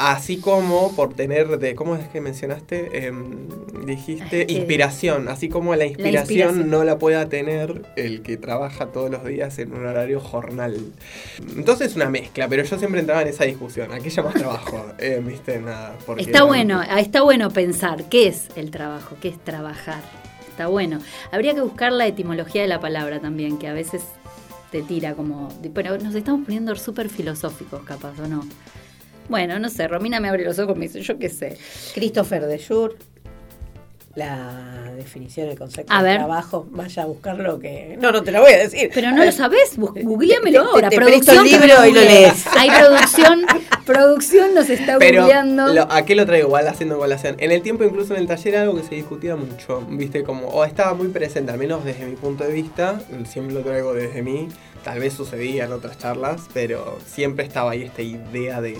Así 0.00 0.38
como 0.38 0.96
por 0.96 1.12
tener 1.12 1.58
de, 1.58 1.74
¿cómo 1.74 1.94
es 1.94 2.08
que 2.08 2.22
mencionaste? 2.22 3.06
Em, 3.06 3.46
dijiste 3.84 4.46
inspiración. 4.48 5.28
Así 5.28 5.50
como 5.50 5.76
la 5.76 5.84
inspiración, 5.84 6.70
no 6.70 6.84
la 6.84 6.98
pueda 6.98 7.28
tener 7.28 7.82
el 7.96 8.22
que 8.22 8.38
trabaja 8.38 8.86
todos 8.86 9.10
los 9.10 9.26
días 9.26 9.58
en 9.58 9.74
un 9.74 9.84
horario 9.84 10.18
jornal. 10.18 10.78
Entonces 11.54 11.88
es 11.88 11.96
una 11.96 12.08
mezcla, 12.08 12.48
pero 12.48 12.64
yo 12.64 12.78
siempre 12.78 13.00
entraba 13.00 13.20
en 13.20 13.28
esa 13.28 13.44
discusión. 13.44 13.92
¿A 13.92 14.00
qué 14.00 14.08
llamas 14.08 14.32
trabajo? 14.34 14.86
Eh, 14.98 15.22
¿Viste? 15.24 15.58
Nada. 15.60 15.96
Está 16.16 16.44
bueno, 16.44 16.82
está 16.82 17.22
bueno 17.22 17.50
pensar 17.50 18.08
qué 18.08 18.28
es 18.28 18.48
el 18.56 18.70
trabajo, 18.70 19.16
qué 19.20 19.28
es 19.28 19.38
trabajar. 19.38 20.02
Está 20.48 20.66
bueno. 20.66 20.98
Habría 21.30 21.54
que 21.54 21.60
buscar 21.60 21.92
la 21.92 22.06
etimología 22.06 22.62
de 22.62 22.68
la 22.68 22.80
palabra 22.80 23.20
también, 23.20 23.58
que 23.58 23.68
a 23.68 23.72
veces 23.72 24.02
te 24.70 24.82
tira 24.82 25.14
como... 25.14 25.48
Pero 25.74 25.98
nos 25.98 26.14
estamos 26.14 26.44
poniendo 26.44 26.74
súper 26.76 27.08
filosóficos, 27.08 27.82
capaz, 27.82 28.18
¿o 28.20 28.26
no? 28.26 28.44
Bueno, 29.28 29.58
no 29.58 29.68
sé, 29.68 29.86
Romina 29.88 30.20
me 30.20 30.28
abre 30.28 30.44
los 30.44 30.58
ojos 30.58 30.76
y 30.76 30.78
me 30.78 30.86
dice, 30.86 31.02
yo 31.02 31.18
qué 31.18 31.28
sé. 31.28 31.56
Christopher 31.94 32.46
de 32.46 32.58
Jure, 32.58 32.96
la 34.16 34.92
definición, 34.96 35.48
el 35.48 35.58
concepto 35.58 36.02
de 36.02 36.16
trabajo, 36.16 36.66
vaya 36.70 37.04
a 37.04 37.06
buscarlo 37.06 37.60
que... 37.60 37.96
No, 38.00 38.10
no 38.10 38.22
te 38.22 38.32
lo 38.32 38.40
voy 38.40 38.52
a 38.52 38.58
decir. 38.58 38.90
Pero 38.92 39.12
no 39.12 39.24
lo 39.24 39.30
sabes, 39.30 39.76
googleamelo 39.76 40.62
ahora. 40.62 40.88
Te, 40.88 40.96
producción, 40.96 41.46
el 41.46 41.52
libro 41.52 41.86
y 41.86 41.92
lo 41.92 42.00
lees. 42.04 42.44
Hay 42.58 42.70
producción, 42.70 43.46
producción 43.86 44.54
nos 44.54 44.68
está 44.68 44.98
Pero 44.98 45.26
¿A 45.88 46.04
qué 46.04 46.16
lo 46.16 46.26
traigo 46.26 46.48
igual 46.48 46.66
haciendo 46.66 46.98
colación? 46.98 47.36
En 47.38 47.52
el 47.52 47.62
tiempo, 47.62 47.84
incluso 47.84 48.14
en 48.14 48.20
el 48.20 48.26
taller, 48.26 48.56
algo 48.56 48.76
que 48.76 48.82
se 48.82 48.96
discutía 48.96 49.36
mucho, 49.36 49.80
viste, 49.88 50.24
como, 50.24 50.48
o 50.48 50.64
estaba 50.64 50.94
muy 50.94 51.08
presente, 51.08 51.52
al 51.52 51.58
menos 51.58 51.84
desde 51.84 52.04
mi 52.04 52.16
punto 52.16 52.42
de 52.42 52.52
vista, 52.52 53.00
siempre 53.28 53.54
lo 53.54 53.60
traigo 53.60 53.94
desde 53.94 54.22
mí, 54.22 54.48
tal 54.82 54.98
vez 54.98 55.14
sucedía 55.14 55.66
en 55.66 55.72
otras 55.72 55.98
charlas, 55.98 56.42
pero 56.52 56.98
siempre 57.06 57.46
estaba 57.46 57.70
ahí 57.70 57.82
esta 57.82 58.02
idea 58.02 58.60
de 58.60 58.76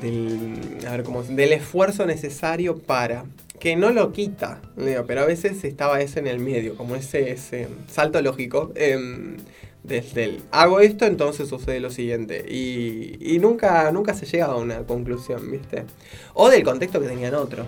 del, 0.00 0.78
a 0.86 0.92
ver, 0.92 1.02
como, 1.02 1.22
del 1.22 1.52
esfuerzo 1.52 2.06
necesario 2.06 2.78
para, 2.78 3.24
que 3.58 3.76
no 3.76 3.90
lo 3.90 4.12
quita, 4.12 4.60
pero 5.06 5.20
a 5.20 5.26
veces 5.26 5.64
estaba 5.64 6.00
ese 6.00 6.20
en 6.20 6.26
el 6.26 6.38
medio, 6.38 6.76
como 6.76 6.94
ese, 6.96 7.30
ese 7.30 7.68
salto 7.88 8.20
lógico. 8.22 8.72
Em, 8.74 9.36
desde 9.82 10.24
el 10.24 10.42
hago 10.50 10.80
esto, 10.80 11.06
entonces 11.06 11.48
sucede 11.48 11.80
lo 11.80 11.90
siguiente. 11.90 12.44
Y, 12.48 13.16
y, 13.20 13.38
nunca, 13.38 13.90
nunca 13.90 14.14
se 14.14 14.26
llega 14.26 14.46
a 14.46 14.56
una 14.56 14.80
conclusión, 14.80 15.50
¿viste? 15.50 15.84
O 16.34 16.50
del 16.50 16.62
contexto 16.62 17.00
que 17.00 17.08
tenían 17.08 17.34
otros. 17.34 17.66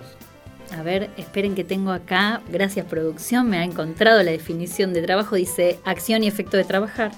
A 0.77 0.83
ver, 0.83 1.09
esperen 1.17 1.53
que 1.53 1.63
tengo 1.63 1.91
acá, 1.91 2.41
gracias 2.49 2.85
producción, 2.85 3.49
me 3.49 3.57
ha 3.57 3.63
encontrado 3.63 4.23
la 4.23 4.31
definición 4.31 4.93
de 4.93 5.01
trabajo, 5.01 5.35
dice 5.35 5.79
acción 5.83 6.23
y 6.23 6.27
efecto 6.27 6.55
de 6.55 6.63
trabajar. 6.63 7.11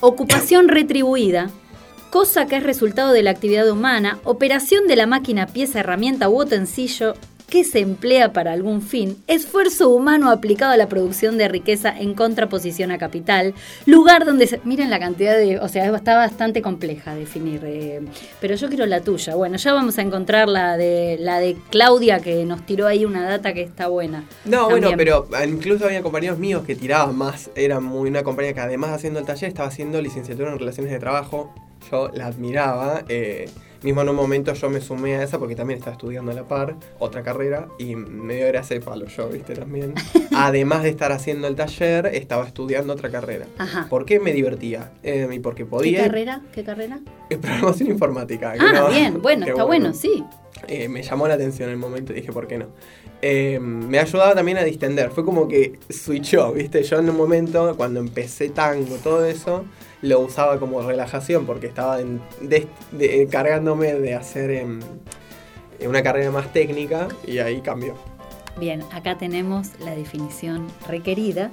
Ocupación 0.00 0.68
retribuida, 0.68 1.50
cosa 2.10 2.46
que 2.46 2.56
es 2.56 2.62
resultado 2.62 3.12
de 3.12 3.22
la 3.22 3.30
actividad 3.30 3.68
humana, 3.70 4.18
operación 4.24 4.86
de 4.86 4.96
la 4.96 5.06
máquina, 5.06 5.46
pieza, 5.46 5.80
herramienta 5.80 6.28
u 6.28 6.40
utensilio 6.40 7.14
que 7.48 7.64
se 7.64 7.80
emplea 7.80 8.32
para 8.32 8.52
algún 8.52 8.82
fin, 8.82 9.16
esfuerzo 9.26 9.88
humano 9.88 10.30
aplicado 10.30 10.72
a 10.72 10.76
la 10.76 10.88
producción 10.88 11.38
de 11.38 11.48
riqueza 11.48 11.98
en 11.98 12.14
contraposición 12.14 12.90
a 12.90 12.98
capital, 12.98 13.54
lugar 13.86 14.26
donde 14.26 14.46
se... 14.46 14.60
Miren 14.64 14.90
la 14.90 14.98
cantidad 14.98 15.36
de... 15.36 15.58
O 15.58 15.68
sea, 15.68 15.86
está 15.96 16.16
bastante 16.16 16.60
compleja 16.60 17.14
definir, 17.14 17.62
eh, 17.64 18.00
pero 18.40 18.54
yo 18.54 18.68
quiero 18.68 18.84
la 18.84 19.00
tuya. 19.00 19.34
Bueno, 19.34 19.56
ya 19.56 19.72
vamos 19.72 19.98
a 19.98 20.02
encontrar 20.02 20.48
la 20.48 20.76
de, 20.76 21.16
la 21.18 21.38
de 21.38 21.56
Claudia 21.70 22.20
que 22.20 22.44
nos 22.44 22.66
tiró 22.66 22.86
ahí 22.86 23.06
una 23.06 23.26
data 23.26 23.54
que 23.54 23.62
está 23.62 23.88
buena. 23.88 24.24
No, 24.44 24.68
bueno, 24.68 24.90
pero 24.96 25.26
incluso 25.46 25.86
había 25.86 26.02
compañeros 26.02 26.38
míos 26.38 26.64
que 26.66 26.74
tiraban 26.74 27.16
más. 27.16 27.50
Era 27.54 27.80
muy 27.80 28.10
una 28.10 28.22
compañía 28.22 28.52
que 28.52 28.60
además 28.60 28.90
haciendo 28.90 29.20
el 29.20 29.26
taller 29.26 29.48
estaba 29.48 29.68
haciendo 29.68 30.02
licenciatura 30.02 30.52
en 30.52 30.58
relaciones 30.58 30.92
de 30.92 30.98
trabajo 30.98 31.54
yo 31.90 32.10
la 32.12 32.26
admiraba. 32.26 33.04
Eh, 33.08 33.48
mismo 33.82 34.02
en 34.02 34.08
un 34.08 34.16
momento 34.16 34.52
yo 34.54 34.70
me 34.70 34.80
sumé 34.80 35.16
a 35.16 35.22
esa 35.22 35.38
porque 35.38 35.54
también 35.54 35.78
estaba 35.78 35.94
estudiando 35.94 36.32
a 36.32 36.34
la 36.34 36.44
par 36.44 36.76
otra 36.98 37.22
carrera 37.22 37.68
y 37.78 37.94
medio 37.94 38.46
era 38.46 38.60
ese 38.60 38.80
palo 38.80 39.06
yo, 39.06 39.28
viste, 39.28 39.54
también. 39.54 39.94
Además 40.34 40.82
de 40.82 40.90
estar 40.90 41.12
haciendo 41.12 41.46
el 41.46 41.54
taller, 41.54 42.06
estaba 42.06 42.46
estudiando 42.46 42.92
otra 42.92 43.10
carrera. 43.10 43.46
Ajá. 43.58 43.86
¿Por 43.88 44.04
qué 44.04 44.20
me 44.20 44.32
divertía? 44.32 44.92
Eh, 45.02 45.28
y 45.30 45.38
porque 45.38 45.64
podía... 45.64 46.02
¿Qué 46.02 46.06
carrera? 46.08 46.42
¿Qué 46.52 46.64
carrera? 46.64 47.00
Programación 47.28 47.90
informática. 47.90 48.54
Ah, 48.58 48.88
bien, 48.90 49.22
bueno, 49.22 49.46
está 49.46 49.64
bueno, 49.64 49.92
sí. 49.92 50.24
Eh, 50.66 50.88
me 50.88 51.02
llamó 51.02 51.28
la 51.28 51.34
atención 51.34 51.68
en 51.68 51.74
el 51.74 51.78
momento 51.78 52.12
y 52.12 52.16
dije, 52.16 52.32
¿por 52.32 52.46
qué 52.46 52.58
no? 52.58 52.66
me 53.20 53.98
ayudaba 53.98 54.32
también 54.32 54.58
a 54.58 54.62
distender. 54.62 55.10
Fue 55.10 55.24
como 55.24 55.48
que 55.48 55.80
switchó, 55.88 56.52
¿viste? 56.52 56.84
Yo 56.84 57.00
en 57.00 57.10
un 57.10 57.16
momento, 57.16 57.74
cuando 57.76 57.98
empecé 57.98 58.50
tango, 58.50 58.94
todo 59.02 59.24
eso, 59.24 59.64
lo 60.02 60.20
usaba 60.20 60.58
como 60.58 60.82
relajación 60.82 61.46
porque 61.46 61.66
estaba 61.66 61.98
encargándome 63.00 63.94
de 63.94 64.14
hacer 64.14 64.50
em, 64.50 64.80
una 65.86 66.02
carrera 66.02 66.30
más 66.30 66.52
técnica 66.52 67.08
y 67.26 67.38
ahí 67.38 67.60
cambió. 67.60 67.94
Bien, 68.58 68.82
acá 68.92 69.16
tenemos 69.18 69.68
la 69.80 69.94
definición 69.94 70.66
requerida. 70.88 71.50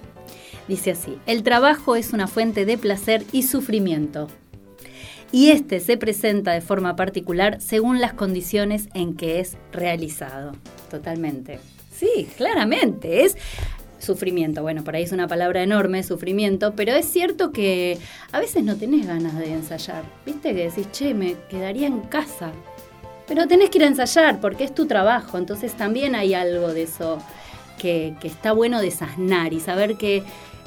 Dice 0.68 0.92
así, 0.92 1.20
el 1.28 1.44
trabajo 1.44 1.96
es 1.96 2.14
una 2.14 2.28
fuente 2.28 2.66
de 2.66 2.78
placer 2.78 3.24
y 3.32 3.44
sufrimiento. 3.44 4.28
Y 5.32 5.52
este 5.52 5.80
se 5.80 5.98
presenta 5.98 6.54
de 6.54 6.62
forma 6.62 6.96
particular 6.96 7.62
según 7.62 8.00
las 8.00 8.14
condiciones 8.14 8.88
en 8.94 9.16
que 9.16 9.40
es 9.40 9.58
realizado. 9.72 10.54
Totalmente. 10.90 11.60
Sí, 11.92 12.28
claramente. 12.38 13.26
Es 13.26 13.38
sufrimiento. 14.06 14.62
Bueno, 14.62 14.84
por 14.84 14.96
ahí 14.96 15.04
es 15.04 15.12
una 15.12 15.28
palabra 15.28 15.64
enorme, 15.64 16.04
sufrimiento, 16.04 16.74
pero 16.76 16.94
es 16.94 17.06
cierto 17.06 17.52
que 17.52 17.98
a 18.32 18.40
veces 18.40 18.64
no 18.64 18.76
tenés 18.76 19.08
ganas 19.08 19.38
de 19.38 19.52
ensayar. 19.54 20.04
¿Viste 20.26 20.54
que 20.54 20.70
decís, 20.70 20.92
che, 20.92 21.14
me 21.14 21.36
quedaría 21.50 21.88
en 21.88 22.02
casa? 22.02 22.52
Pero 23.28 23.48
tenés 23.48 23.70
que 23.70 23.80
ir 23.80 23.84
a 23.84 23.88
ensayar 23.88 24.40
porque 24.40 24.64
es 24.64 24.74
tu 24.74 24.86
trabajo, 24.86 25.38
entonces 25.38 25.74
también 25.74 26.16
hay 26.16 26.34
algo 26.34 26.74
de 26.74 26.84
eso 26.84 27.20
que, 27.78 28.16
está 28.24 28.52
bueno 28.52 28.82
desasnar 28.82 29.54
y 29.54 29.60
saber 29.60 29.98
que 29.98 30.24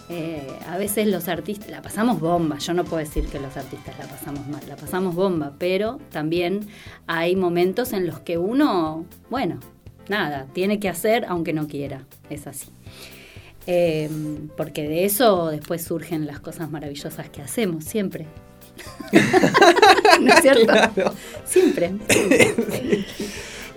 eh, 0.08 0.58
a 0.68 0.78
veces 0.78 1.06
los 1.06 1.28
artistas 1.28 1.70
la 1.70 1.82
pasamos 1.82 2.20
bomba. 2.20 2.58
Yo 2.58 2.74
no 2.74 2.84
puedo 2.84 2.98
decir 2.98 3.26
que 3.26 3.38
los 3.38 3.56
artistas 3.56 3.98
la 3.98 4.06
pasamos 4.06 4.46
mal, 4.46 4.62
la 4.68 4.76
pasamos 4.76 5.14
bomba, 5.14 5.52
pero 5.58 5.98
también 6.10 6.68
hay 7.06 7.36
momentos 7.36 7.92
en 7.92 8.06
los 8.06 8.20
que 8.20 8.38
uno, 8.38 9.04
bueno, 9.30 9.58
nada, 10.08 10.46
tiene 10.52 10.80
que 10.80 10.88
hacer 10.88 11.26
aunque 11.28 11.52
no 11.52 11.66
quiera. 11.66 12.04
Es 12.30 12.46
así. 12.46 12.70
Em, 13.70 14.48
porque 14.56 14.88
de 14.88 15.04
eso 15.04 15.48
después 15.48 15.84
surgen 15.84 16.26
las 16.26 16.40
cosas 16.40 16.70
maravillosas 16.70 17.28
que 17.28 17.42
hacemos, 17.42 17.84
siempre. 17.84 18.24
¿No 20.22 20.32
es 20.32 20.40
cierto? 20.40 20.72
Siempre. 21.44 21.92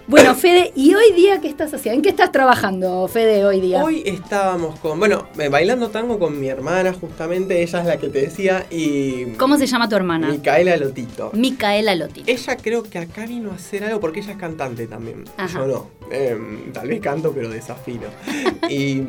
Bueno, 0.08 0.34
Fede, 0.36 0.72
¿y 0.76 0.96
hoy 0.96 1.12
día 1.14 1.42
qué 1.42 1.50
estás 1.50 1.74
haciendo? 1.74 1.98
¿En 1.98 2.02
qué 2.04 2.10
estás 2.10 2.32
trabajando, 2.32 3.06
Fede, 3.10 3.46
hoy 3.46 3.60
día? 3.60 3.84
Hoy 3.84 4.02
estábamos 4.06 4.80
con, 4.80 4.98
bueno, 4.98 5.28
eh, 5.38 5.50
bailando 5.50 5.90
tango 5.90 6.20
con 6.20 6.40
mi 6.40 6.48
hermana, 6.48 6.94
justamente, 6.94 7.62
ella 7.62 7.80
es 7.82 7.86
la 7.86 7.98
que 7.98 8.08
te 8.08 8.22
decía, 8.22 8.66
y... 8.70 9.34
¿Cómo 9.38 9.58
se 9.58 9.68
llama 9.68 9.90
tu 9.90 9.98
hermana? 9.98 10.30
Micaela 10.30 10.78
Lotito. 10.78 11.32
Micaela 11.34 11.96
Lotito. 11.96 12.32
Ella 12.32 12.56
creo 12.56 12.84
que 12.84 12.98
acá 12.98 13.26
vino 13.26 13.52
a 13.52 13.56
hacer 13.56 13.84
algo, 13.84 14.00
porque 14.00 14.22
ella 14.22 14.32
es 14.32 14.38
cantante 14.38 14.88
también. 14.88 15.26
Yo 15.54 15.68
no. 15.68 15.88
Em, 16.12 16.72
tal 16.72 16.88
vez 16.88 17.00
canto, 17.02 17.32
pero 17.34 17.50
desafino. 17.50 18.08
y 18.70 19.02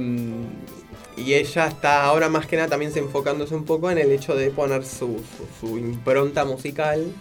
y 1.16 1.34
ella 1.34 1.66
está 1.66 2.04
ahora 2.04 2.28
más 2.28 2.46
que 2.46 2.56
nada 2.56 2.68
también 2.68 2.92
se 2.92 3.00
enfocándose 3.00 3.54
un 3.54 3.64
poco 3.64 3.90
en 3.90 3.98
el 3.98 4.10
hecho 4.12 4.34
de 4.34 4.50
poner 4.50 4.84
su, 4.84 5.20
su 5.60 5.78
impronta 5.78 6.44
musical 6.44 7.12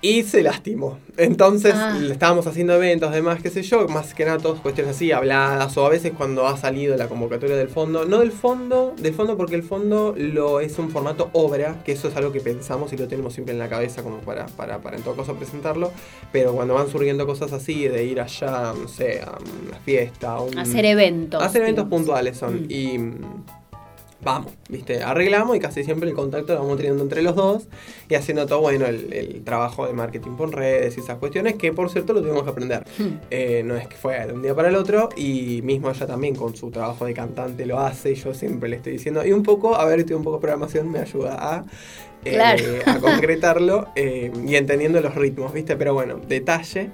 y 0.00 0.22
se 0.22 0.42
lastimó. 0.42 0.98
Entonces 1.16 1.74
ah. 1.74 1.98
estábamos 2.10 2.46
haciendo 2.46 2.74
eventos, 2.74 3.12
demás, 3.12 3.40
qué 3.42 3.50
sé 3.50 3.62
yo, 3.62 3.88
más 3.88 4.14
que 4.14 4.24
nada 4.24 4.38
todas 4.38 4.60
cuestiones 4.60 4.94
así, 4.94 5.12
habladas, 5.12 5.76
o 5.76 5.86
a 5.86 5.88
veces 5.88 6.12
cuando 6.16 6.46
ha 6.46 6.56
salido 6.56 6.96
la 6.96 7.08
convocatoria 7.08 7.56
del 7.56 7.68
fondo, 7.68 8.04
no 8.04 8.18
del 8.18 8.32
fondo, 8.32 8.94
del 8.98 9.14
fondo 9.14 9.36
porque 9.36 9.54
el 9.54 9.62
fondo 9.62 10.14
lo 10.16 10.60
es 10.60 10.78
un 10.78 10.90
formato 10.90 11.30
obra, 11.32 11.82
que 11.84 11.92
eso 11.92 12.08
es 12.08 12.16
algo 12.16 12.32
que 12.32 12.40
pensamos 12.40 12.92
y 12.92 12.96
lo 12.96 13.08
tenemos 13.08 13.32
siempre 13.32 13.52
en 13.52 13.58
la 13.58 13.68
cabeza 13.68 14.02
como 14.02 14.18
para, 14.18 14.46
para, 14.46 14.78
para 14.80 14.96
en 14.96 15.02
todo 15.02 15.16
caso 15.16 15.34
presentarlo, 15.34 15.92
pero 16.32 16.52
cuando 16.52 16.74
van 16.74 16.88
surgiendo 16.88 17.26
cosas 17.26 17.52
así, 17.52 17.88
de 17.88 18.04
ir 18.04 18.20
allá, 18.20 18.74
no 18.78 18.88
sé, 18.88 19.22
a 19.22 19.38
una 19.66 19.78
fiesta, 19.78 20.32
a 20.32 20.40
un, 20.42 20.58
hacer 20.58 20.84
eventos. 20.84 21.42
Hacer 21.42 21.62
eventos 21.62 21.88
puntuales 21.88 22.36
son. 22.36 22.66
Mm. 22.66 22.70
Y 22.70 22.98
vamos, 24.22 24.52
¿viste? 24.68 25.02
Arreglamos 25.02 25.56
y 25.56 25.60
casi 25.60 25.84
siempre 25.84 26.08
el 26.08 26.14
contacto 26.14 26.54
lo 26.54 26.60
vamos 26.60 26.76
teniendo 26.76 27.02
entre 27.02 27.22
los 27.22 27.34
dos 27.34 27.68
y 28.08 28.14
haciendo 28.14 28.46
todo, 28.46 28.60
bueno, 28.60 28.86
el, 28.86 29.42
trabajo 29.44 29.86
de 29.86 29.92
marketing 29.92 30.32
por 30.32 30.54
redes 30.54 30.96
y 30.96 31.00
esas 31.00 31.18
cuestiones 31.18 31.54
que, 31.54 31.72
por 31.72 31.90
cierto, 31.90 32.12
lo 32.12 32.22
tuvimos 32.22 32.42
que 32.42 32.50
aprender. 32.50 32.84
Hmm. 32.98 33.18
Eh, 33.30 33.62
no 33.64 33.76
es 33.76 33.86
que 33.86 33.96
fue 33.96 34.26
de 34.26 34.32
un 34.32 34.42
día 34.42 34.54
para 34.54 34.68
el 34.68 34.76
otro 34.76 35.08
y 35.16 35.60
mismo 35.62 35.90
ella 35.90 36.06
también 36.06 36.34
con 36.34 36.56
su 36.56 36.70
trabajo 36.70 37.04
de 37.04 37.14
cantante 37.14 37.66
lo 37.66 37.78
hace 37.80 38.12
y 38.12 38.14
yo 38.14 38.34
siempre 38.34 38.68
le 38.68 38.76
estoy 38.76 38.92
diciendo, 38.92 39.24
y 39.24 39.32
un 39.32 39.42
poco, 39.42 39.76
a 39.76 39.84
ver, 39.84 40.00
estoy 40.00 40.16
un 40.16 40.24
poco 40.24 40.36
de 40.36 40.42
programación 40.42 40.90
me 40.90 40.98
ayuda 40.98 41.36
a... 41.38 41.64
eh, 42.24 42.82
a 42.86 42.98
concretarlo 42.98 43.88
eh, 43.94 44.32
y 44.46 44.56
entendiendo 44.56 45.00
los 45.00 45.14
ritmos, 45.14 45.52
¿viste? 45.52 45.76
Pero 45.76 45.94
bueno, 45.94 46.16
detalle. 46.16 46.90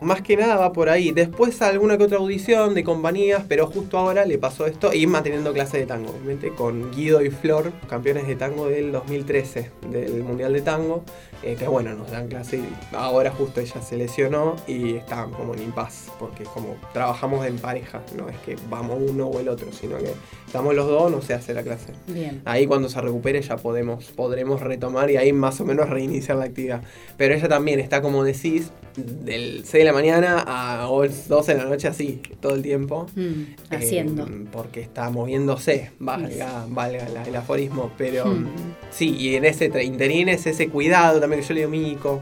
Más 0.00 0.20
que 0.20 0.36
nada 0.36 0.56
va 0.56 0.72
por 0.72 0.90
ahí. 0.90 1.12
Después 1.12 1.62
alguna 1.62 1.96
que 1.96 2.04
otra 2.04 2.18
audición 2.18 2.74
de 2.74 2.84
compañías, 2.84 3.44
pero 3.48 3.66
justo 3.66 3.96
ahora 3.96 4.26
le 4.26 4.36
pasó 4.36 4.66
esto 4.66 4.92
y 4.92 5.06
manteniendo 5.06 5.52
clase 5.54 5.78
de 5.78 5.86
tango, 5.86 6.10
obviamente, 6.10 6.50
con 6.50 6.90
Guido 6.92 7.22
y 7.22 7.30
Flor, 7.30 7.72
campeones 7.88 8.26
de 8.26 8.36
tango 8.36 8.68
del 8.68 8.92
2013, 8.92 9.70
del 9.90 10.22
Mundial 10.22 10.52
de 10.52 10.60
Tango, 10.60 11.02
eh, 11.42 11.56
que 11.58 11.66
bueno, 11.66 11.94
nos 11.94 12.10
dan 12.10 12.28
clase. 12.28 12.60
Ahora 12.92 13.30
justo 13.30 13.60
ella 13.60 13.80
se 13.80 13.96
lesionó 13.96 14.56
y 14.66 14.96
está 14.96 15.24
como 15.24 15.54
en 15.54 15.62
impas, 15.62 16.10
porque 16.18 16.44
como 16.44 16.76
trabajamos 16.92 17.46
en 17.46 17.58
pareja, 17.58 18.02
no 18.16 18.28
es 18.28 18.36
que 18.38 18.56
vamos 18.68 18.98
uno 19.00 19.28
o 19.28 19.40
el 19.40 19.48
otro, 19.48 19.72
sino 19.72 19.96
que 19.96 20.12
estamos 20.46 20.74
los 20.74 20.86
dos, 20.86 21.10
no 21.10 21.22
se 21.22 21.32
hace 21.32 21.54
la 21.54 21.62
clase. 21.62 21.92
Bien. 22.06 22.42
Ahí 22.44 22.66
cuando 22.66 22.88
se 22.90 23.00
recupere 23.00 23.40
ya 23.40 23.56
podemos, 23.56 24.04
podremos 24.12 24.60
retomar 24.66 25.10
y 25.10 25.16
ahí 25.16 25.32
más 25.32 25.60
o 25.60 25.64
menos 25.64 25.88
reiniciar 25.88 26.36
la 26.38 26.44
actividad. 26.46 26.82
Pero 27.16 27.34
ella 27.34 27.48
también 27.48 27.80
está 27.80 28.02
como 28.02 28.24
decís, 28.24 28.70
del 28.96 29.62
6 29.64 29.72
de 29.72 29.84
la 29.84 29.92
mañana 29.92 30.44
a 30.46 30.84
12 30.86 31.52
de 31.52 31.58
la 31.58 31.64
noche 31.66 31.88
así, 31.88 32.20
todo 32.40 32.54
el 32.54 32.62
tiempo. 32.62 33.06
Mm, 33.14 33.20
Eh, 33.20 33.54
haciendo. 33.76 34.26
porque 34.52 34.80
está 34.80 35.10
moviéndose, 35.10 35.90
valga, 35.98 36.66
valga 36.68 37.08
la- 37.10 37.22
el 37.24 37.36
aforismo. 37.36 37.90
Pero 37.98 38.26
Mm. 38.26 38.46
sí, 38.90 39.14
y 39.18 39.34
en 39.36 39.44
ese 39.44 39.70
interín 39.82 40.28
es 40.30 40.46
ese 40.46 40.68
cuidado 40.68 41.20
también 41.20 41.42
que 41.42 41.48
yo 41.48 41.54
le 41.54 41.60
digo 41.60 41.70
Mico. 41.70 42.20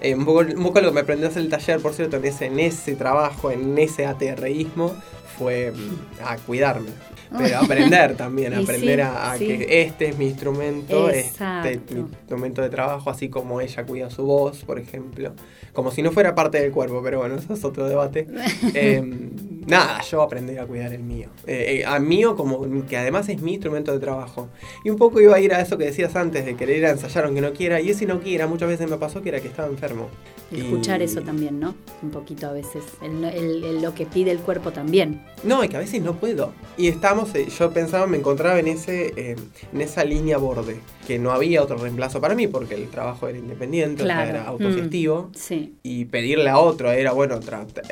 Eh, 0.00 0.14
un, 0.14 0.24
poco, 0.24 0.40
un 0.40 0.62
poco 0.62 0.80
lo 0.80 0.88
que 0.88 0.94
me 0.94 1.00
aprendió 1.00 1.26
a 1.26 1.30
hacer 1.30 1.42
el 1.42 1.48
taller, 1.48 1.80
por 1.80 1.94
cierto, 1.94 2.16
en 2.18 2.24
ese, 2.26 2.46
en 2.46 2.58
ese 2.60 2.96
trabajo, 2.96 3.50
en 3.50 3.78
ese 3.78 4.04
aterreísmo, 4.04 4.94
fue 5.38 5.72
mm, 5.72 6.24
a 6.24 6.36
cuidarme. 6.36 6.90
Pero 7.36 7.58
aprender 7.58 8.16
también, 8.16 8.54
aprender 8.54 8.96
sí, 8.96 9.02
a, 9.02 9.32
a 9.32 9.38
sí. 9.38 9.46
que 9.46 9.82
este 9.82 10.08
es 10.08 10.18
mi 10.18 10.26
instrumento, 10.26 11.10
este 11.10 11.72
es 11.72 11.90
mi 11.90 12.00
instrumento 12.00 12.62
de 12.62 12.70
trabajo, 12.70 13.10
así 13.10 13.28
como 13.28 13.60
ella 13.60 13.84
cuida 13.84 14.10
su 14.10 14.24
voz, 14.24 14.64
por 14.64 14.78
ejemplo. 14.78 15.32
Como 15.72 15.90
si 15.90 16.02
no 16.02 16.12
fuera 16.12 16.34
parte 16.34 16.60
del 16.60 16.72
cuerpo, 16.72 17.02
pero 17.02 17.18
bueno, 17.18 17.34
eso 17.36 17.54
es 17.54 17.64
otro 17.64 17.88
debate. 17.88 18.28
Eh, 18.74 19.02
nada, 19.66 20.00
yo 20.02 20.22
aprendí 20.22 20.56
a 20.56 20.66
cuidar 20.66 20.92
el 20.92 21.02
mío. 21.02 21.28
Eh, 21.46 21.80
eh, 21.80 21.84
a 21.86 21.98
mío 21.98 22.36
como 22.36 22.86
que 22.86 22.96
además 22.96 23.28
es 23.28 23.40
mi 23.42 23.54
instrumento 23.54 23.92
de 23.92 23.98
trabajo. 23.98 24.48
Y 24.84 24.90
un 24.90 24.96
poco 24.96 25.20
iba 25.20 25.34
a 25.36 25.40
ir 25.40 25.52
a 25.52 25.60
eso 25.60 25.76
que 25.78 25.84
decías 25.84 26.14
antes, 26.16 26.44
de 26.44 26.54
querer 26.56 26.78
ir 26.78 26.86
a 26.86 26.90
ensayar 26.90 27.24
aunque 27.24 27.40
no 27.40 27.52
quiera. 27.52 27.80
Y 27.80 27.90
ese 27.90 28.06
no 28.06 28.20
quiera, 28.20 28.46
muchas 28.46 28.68
veces 28.68 28.88
me 28.88 28.96
pasó 28.96 29.22
que 29.22 29.28
era 29.30 29.40
que 29.40 29.48
estaba 29.48 29.68
enfermo. 29.68 30.08
Y 30.52 30.60
escuchar 30.60 31.00
Y- 31.00 31.04
eso 31.06 31.22
también, 31.22 31.58
¿no? 31.58 31.74
Un 32.02 32.10
poquito 32.10 32.46
a 32.46 32.52
veces. 32.52 32.84
El- 33.02 33.24
el- 33.24 33.64
el- 33.64 33.82
lo 33.82 33.94
que 33.94 34.06
pide 34.06 34.30
el 34.30 34.38
cuerpo 34.38 34.70
también. 34.70 35.22
No, 35.42 35.64
y 35.64 35.68
que 35.68 35.76
a 35.76 35.80
veces 35.80 36.00
no 36.02 36.14
puedo. 36.14 36.52
Y 36.76 36.86
estamos, 36.88 37.34
eh, 37.34 37.46
yo 37.58 37.72
pensaba, 37.72 38.06
me 38.06 38.16
encontraba 38.18 38.58
en 38.60 38.68
ese, 38.68 39.12
eh, 39.16 39.36
en 39.72 39.80
esa 39.80 40.04
línea 40.04 40.38
borde, 40.38 40.76
que 41.06 41.18
no 41.18 41.32
había 41.32 41.62
otro 41.62 41.76
reemplazo 41.78 42.20
para 42.20 42.34
mí, 42.36 42.46
porque 42.46 42.74
el 42.74 42.88
trabajo 42.88 43.26
era 43.26 43.38
independiente, 43.38 44.02
o 44.02 44.06
sea, 44.06 44.14
Claro. 44.16 44.30
era 44.30 44.44
autogestivo. 44.44 45.30
Sí. 45.34 45.74
Y 45.82 46.04
pedirle 46.06 46.48
a 46.48 46.58
otro 46.58 46.92
era, 46.92 47.10
bueno, 47.12 47.40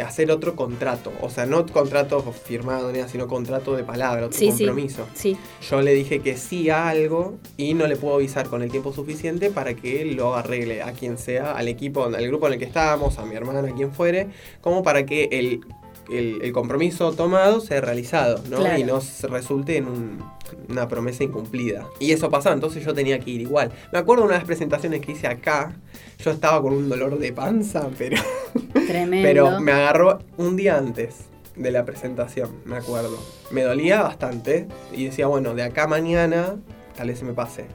hacer 0.05 0.31
otro 0.31 0.55
contrato. 0.55 1.13
O 1.23 1.31
sea, 1.31 1.47
no 1.47 1.64
contrato 1.73 2.21
firmado 2.33 2.93
sino 3.09 3.27
contrato 3.29 3.77
de 3.77 3.85
palabra, 3.85 4.27
otro 4.27 4.39
Sí, 4.39 4.49
compromiso. 4.49 5.07
Sí. 5.15 5.37
Yo 5.69 5.81
le 5.83 5.93
dije 5.95 6.21
que 6.21 6.37
sí 6.37 6.71
a 6.71 6.89
algo 6.89 7.35
y 7.57 7.75
no 7.75 7.87
le 7.87 7.97
puedo 7.97 8.17
avisar 8.17 8.49
con 8.49 8.63
el 8.63 8.71
tiempo 8.71 8.93
suficiente 8.93 9.51
para 9.51 9.75
que 9.75 10.05
lo 10.05 10.35
arregle 10.35 10.83
a 10.83 10.93
quien 10.93 11.19
sea, 11.19 11.53
al 11.53 11.69
equipo, 11.69 12.05
al 12.05 12.27
grupo 12.27 12.47
en 12.47 12.55
el 12.55 12.59
que 12.59 12.65
estábamos, 12.67 13.19
a 13.19 13.25
mi 13.27 13.35
hermana, 13.35 13.61
a 13.69 13.75
quien 13.75 13.93
fuere, 13.93 14.29
como 14.61 14.83
para 14.83 15.07
que 15.07 15.29
el, 15.33 15.61
el- 16.11 16.41
el 16.43 16.53
compromiso 16.53 17.13
tomado 17.13 17.61
sea 17.61 17.81
realizado, 17.81 18.43
¿no? 18.51 18.59
Claro. 18.59 18.79
Y 18.79 18.85
no 18.85 19.01
resulte 19.29 19.77
en 19.79 19.87
un- 19.87 20.23
una 20.69 20.87
promesa 20.87 21.25
incumplida. 21.25 21.87
Y 21.99 22.13
eso 22.13 22.29
pasaba, 22.31 22.55
entonces 22.55 22.85
yo 22.85 22.93
tenía 22.95 23.19
que 23.19 23.31
ir 23.31 23.41
igual. 23.41 23.73
Me 23.93 23.99
acuerdo 23.99 24.25
una 24.25 24.35
de 24.35 24.39
las 24.41 24.47
presentaciones 24.47 25.01
que 25.01 25.13
hice 25.13 25.27
acá, 25.27 25.75
yo 26.23 26.31
estaba 26.31 26.61
con 26.63 26.75
un 26.75 26.89
dolor 26.89 27.19
de 27.19 27.33
panza, 27.33 27.89
pero, 27.99 28.21
Tremendo. 28.87 29.23
pero 29.23 29.61
me 29.61 29.73
agarró 29.73 30.21
un 30.37 30.57
día 30.57 30.77
antes 30.77 31.15
de 31.57 31.71
la 31.71 31.85
presentación, 31.85 32.51
me 32.65 32.77
acuerdo. 32.77 33.17
Me 33.51 33.63
dolía 33.63 34.03
bastante 34.03 34.67
y 34.93 35.05
decía, 35.07 35.27
bueno, 35.27 35.55
de 35.55 35.63
acá 35.63 35.85
a 35.85 35.87
mañana 35.87 36.57
tal 36.97 37.09
vez 37.09 37.19
se 37.19 37.25
me 37.25 37.33
pase. 37.33 37.67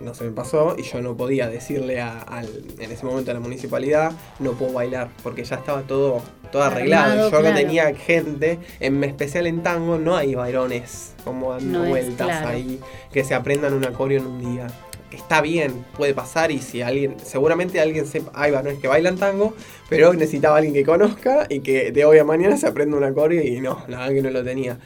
No 0.00 0.14
se 0.14 0.22
me 0.24 0.30
pasó 0.30 0.76
y 0.78 0.82
yo 0.84 1.02
no 1.02 1.16
podía 1.16 1.48
decirle 1.48 2.00
a- 2.00 2.20
al, 2.20 2.48
en 2.78 2.92
ese 2.92 3.04
momento 3.04 3.32
a 3.32 3.34
la 3.34 3.40
municipalidad, 3.40 4.12
no 4.38 4.52
puedo 4.52 4.72
bailar, 4.72 5.08
porque 5.24 5.42
ya 5.42 5.56
estaba 5.56 5.82
todo, 5.82 6.22
todo 6.52 6.62
arreglado. 6.62 7.10
Armado, 7.10 7.30
yo 7.30 7.38
claro. 7.40 7.48
no 7.54 7.60
tenía 7.60 7.92
gente, 7.96 8.60
en 8.78 9.02
especial 9.02 9.48
en 9.48 9.62
tango, 9.64 9.98
no 9.98 10.16
hay 10.16 10.36
bailones 10.36 11.14
como 11.24 11.50
dando 11.52 11.80
No 11.80 11.88
vueltas 11.88 12.28
claro. 12.28 12.48
ahí, 12.48 12.78
que 13.12 13.24
se 13.24 13.34
aprendan 13.34 13.74
un 13.74 13.84
acorio 13.84 14.18
en 14.20 14.26
un 14.26 14.38
día. 14.54 14.68
Está 15.10 15.40
bien, 15.40 15.84
puede 15.96 16.12
pasar 16.12 16.50
y 16.50 16.58
si 16.58 16.82
alguien, 16.82 17.16
seguramente 17.22 17.80
alguien 17.80 18.06
sepa, 18.06 18.30
hay 18.34 18.50
varones 18.52 18.78
que 18.78 18.88
bailan 18.88 19.16
tango, 19.16 19.54
pero 19.88 20.12
necesitaba 20.12 20.56
alguien 20.58 20.74
que 20.74 20.84
conozca 20.84 21.46
y 21.48 21.60
que 21.60 21.92
de 21.92 22.04
hoy 22.04 22.18
a 22.18 22.24
mañana 22.24 22.56
se 22.58 22.66
aprenda 22.66 22.96
un 22.96 23.04
acorio 23.04 23.42
y 23.42 23.60
no, 23.60 23.82
la 23.88 23.98
verdad 24.00 24.12
que 24.14 24.22
no 24.22 24.30
lo 24.30 24.44
tenía. 24.44 24.78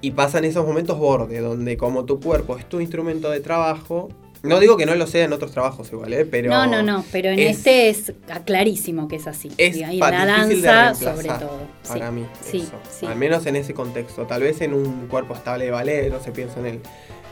Y 0.00 0.12
pasan 0.12 0.44
esos 0.44 0.64
momentos 0.66 0.98
borde, 0.98 1.40
donde 1.40 1.76
como 1.76 2.04
tu 2.04 2.20
cuerpo 2.20 2.56
es 2.56 2.68
tu 2.68 2.78
instrumento 2.80 3.30
de 3.30 3.40
trabajo, 3.40 4.10
no 4.44 4.60
digo 4.60 4.76
que 4.76 4.84
no 4.84 4.94
lo 4.94 5.06
sea 5.06 5.24
en 5.24 5.32
otros 5.32 5.50
trabajos 5.52 5.90
igual, 5.90 6.12
¿eh? 6.12 6.26
pero... 6.26 6.50
no, 6.50 6.66
no, 6.66 6.82
no, 6.82 7.02
pero 7.10 7.30
en 7.30 7.38
es- 7.40 7.56
este 7.56 7.88
es 7.88 8.12
clarísimo 8.44 9.08
que 9.08 9.16
es 9.16 9.26
así. 9.26 9.50
Es 9.56 9.74
y 9.76 9.82
en 9.82 9.98
la 9.98 10.10
de 10.46 10.60
danza, 10.60 10.94
sobre 10.94 11.28
todo. 11.28 11.58
Para 11.88 12.08
sí. 12.10 12.14
mí, 12.14 12.26
Sí, 12.42 12.58
eso. 12.58 12.72
sí. 13.00 13.06
Al 13.06 13.16
menos 13.16 13.46
en 13.46 13.56
ese 13.56 13.72
contexto. 13.74 14.26
Tal 14.26 14.42
vez 14.42 14.60
en 14.60 14.74
un 14.74 15.06
cuerpo 15.08 15.32
estable 15.34 15.64
de 15.64 15.70
ballet, 15.70 16.10
no 16.10 16.20
se 16.22 16.30
piensa 16.30 16.60
en, 16.60 16.66
el, 16.66 16.80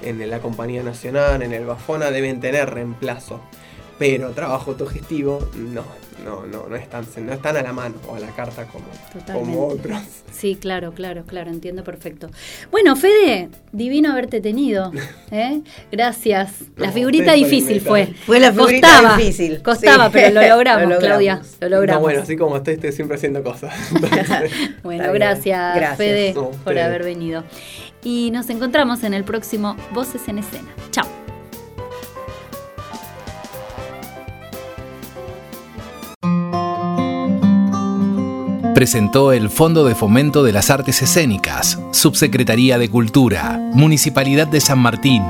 en 0.02 0.28
la 0.30 0.38
compañía 0.40 0.82
nacional, 0.82 1.42
en 1.42 1.52
el 1.52 1.64
Bafona, 1.66 2.10
deben 2.10 2.40
tener 2.40 2.70
reemplazo. 2.70 3.40
Pero 3.98 4.30
trabajo 4.30 4.72
autogestivo, 4.72 5.48
no, 5.54 5.84
no, 6.24 6.44
no, 6.46 6.66
no 6.68 6.74
están, 6.74 7.06
no 7.24 7.32
están 7.32 7.56
a 7.56 7.62
la 7.62 7.72
mano 7.72 7.94
o 8.08 8.16
a 8.16 8.20
la 8.20 8.28
carta 8.34 8.64
como, 8.64 8.86
Totalmente. 9.12 9.32
como 9.54 9.68
otros. 9.68 9.98
Sí, 10.32 10.56
claro, 10.56 10.92
claro, 10.92 11.24
claro, 11.24 11.50
entiendo 11.50 11.84
perfecto. 11.84 12.28
Bueno, 12.72 12.96
Fede, 12.96 13.48
divino 13.70 14.10
haberte 14.10 14.40
tenido. 14.40 14.90
¿eh? 15.30 15.60
Gracias. 15.92 16.52
La 16.76 16.88
No, 16.88 16.92
figurita 16.94 17.34
difícil 17.34 17.80
fue. 17.80 18.06
Fue 18.26 18.40
la 18.40 18.50
figurita 18.50 18.88
Costaba, 18.88 19.16
difícil. 19.18 19.62
Costaba, 19.62 20.06
Sí. 20.06 20.10
pero 20.14 20.34
lo 20.40 20.40
logramos, 20.48 20.82
Lo 20.82 20.88
logramos. 20.94 21.06
Claudia. 21.06 21.42
Lo 21.60 21.68
logramos. 21.68 22.00
No, 22.00 22.04
bueno, 22.06 22.22
así 22.22 22.36
como 22.36 22.56
estoy, 22.56 22.74
estoy 22.74 22.92
siempre 22.92 23.18
haciendo 23.18 23.44
cosas. 23.44 23.72
Entonces, 23.94 24.50
Bueno, 24.82 25.12
gracias, 25.12 25.76
Gracias. 25.76 25.96
Fede, 25.98 26.32
No, 26.34 26.50
por 26.50 26.76
haber 26.76 27.04
venido. 27.04 27.44
Y 28.04 28.30
nos 28.32 28.50
encontramos 28.50 29.04
en 29.04 29.14
el 29.14 29.24
próximo 29.24 29.76
Voces 29.92 30.28
en 30.28 30.38
Escena. 30.38 30.68
Chao. 30.90 31.06
Presentó 38.74 39.32
el 39.32 39.48
Fondo 39.48 39.84
de 39.84 39.94
Fomento 39.94 40.42
de 40.42 40.52
las 40.52 40.70
Artes 40.70 41.02
Escénicas, 41.02 41.78
Subsecretaría 41.92 42.78
de 42.78 42.88
Cultura, 42.88 43.58
Municipalidad 43.74 44.48
de 44.48 44.60
San 44.60 44.80
Martín. 44.80 45.22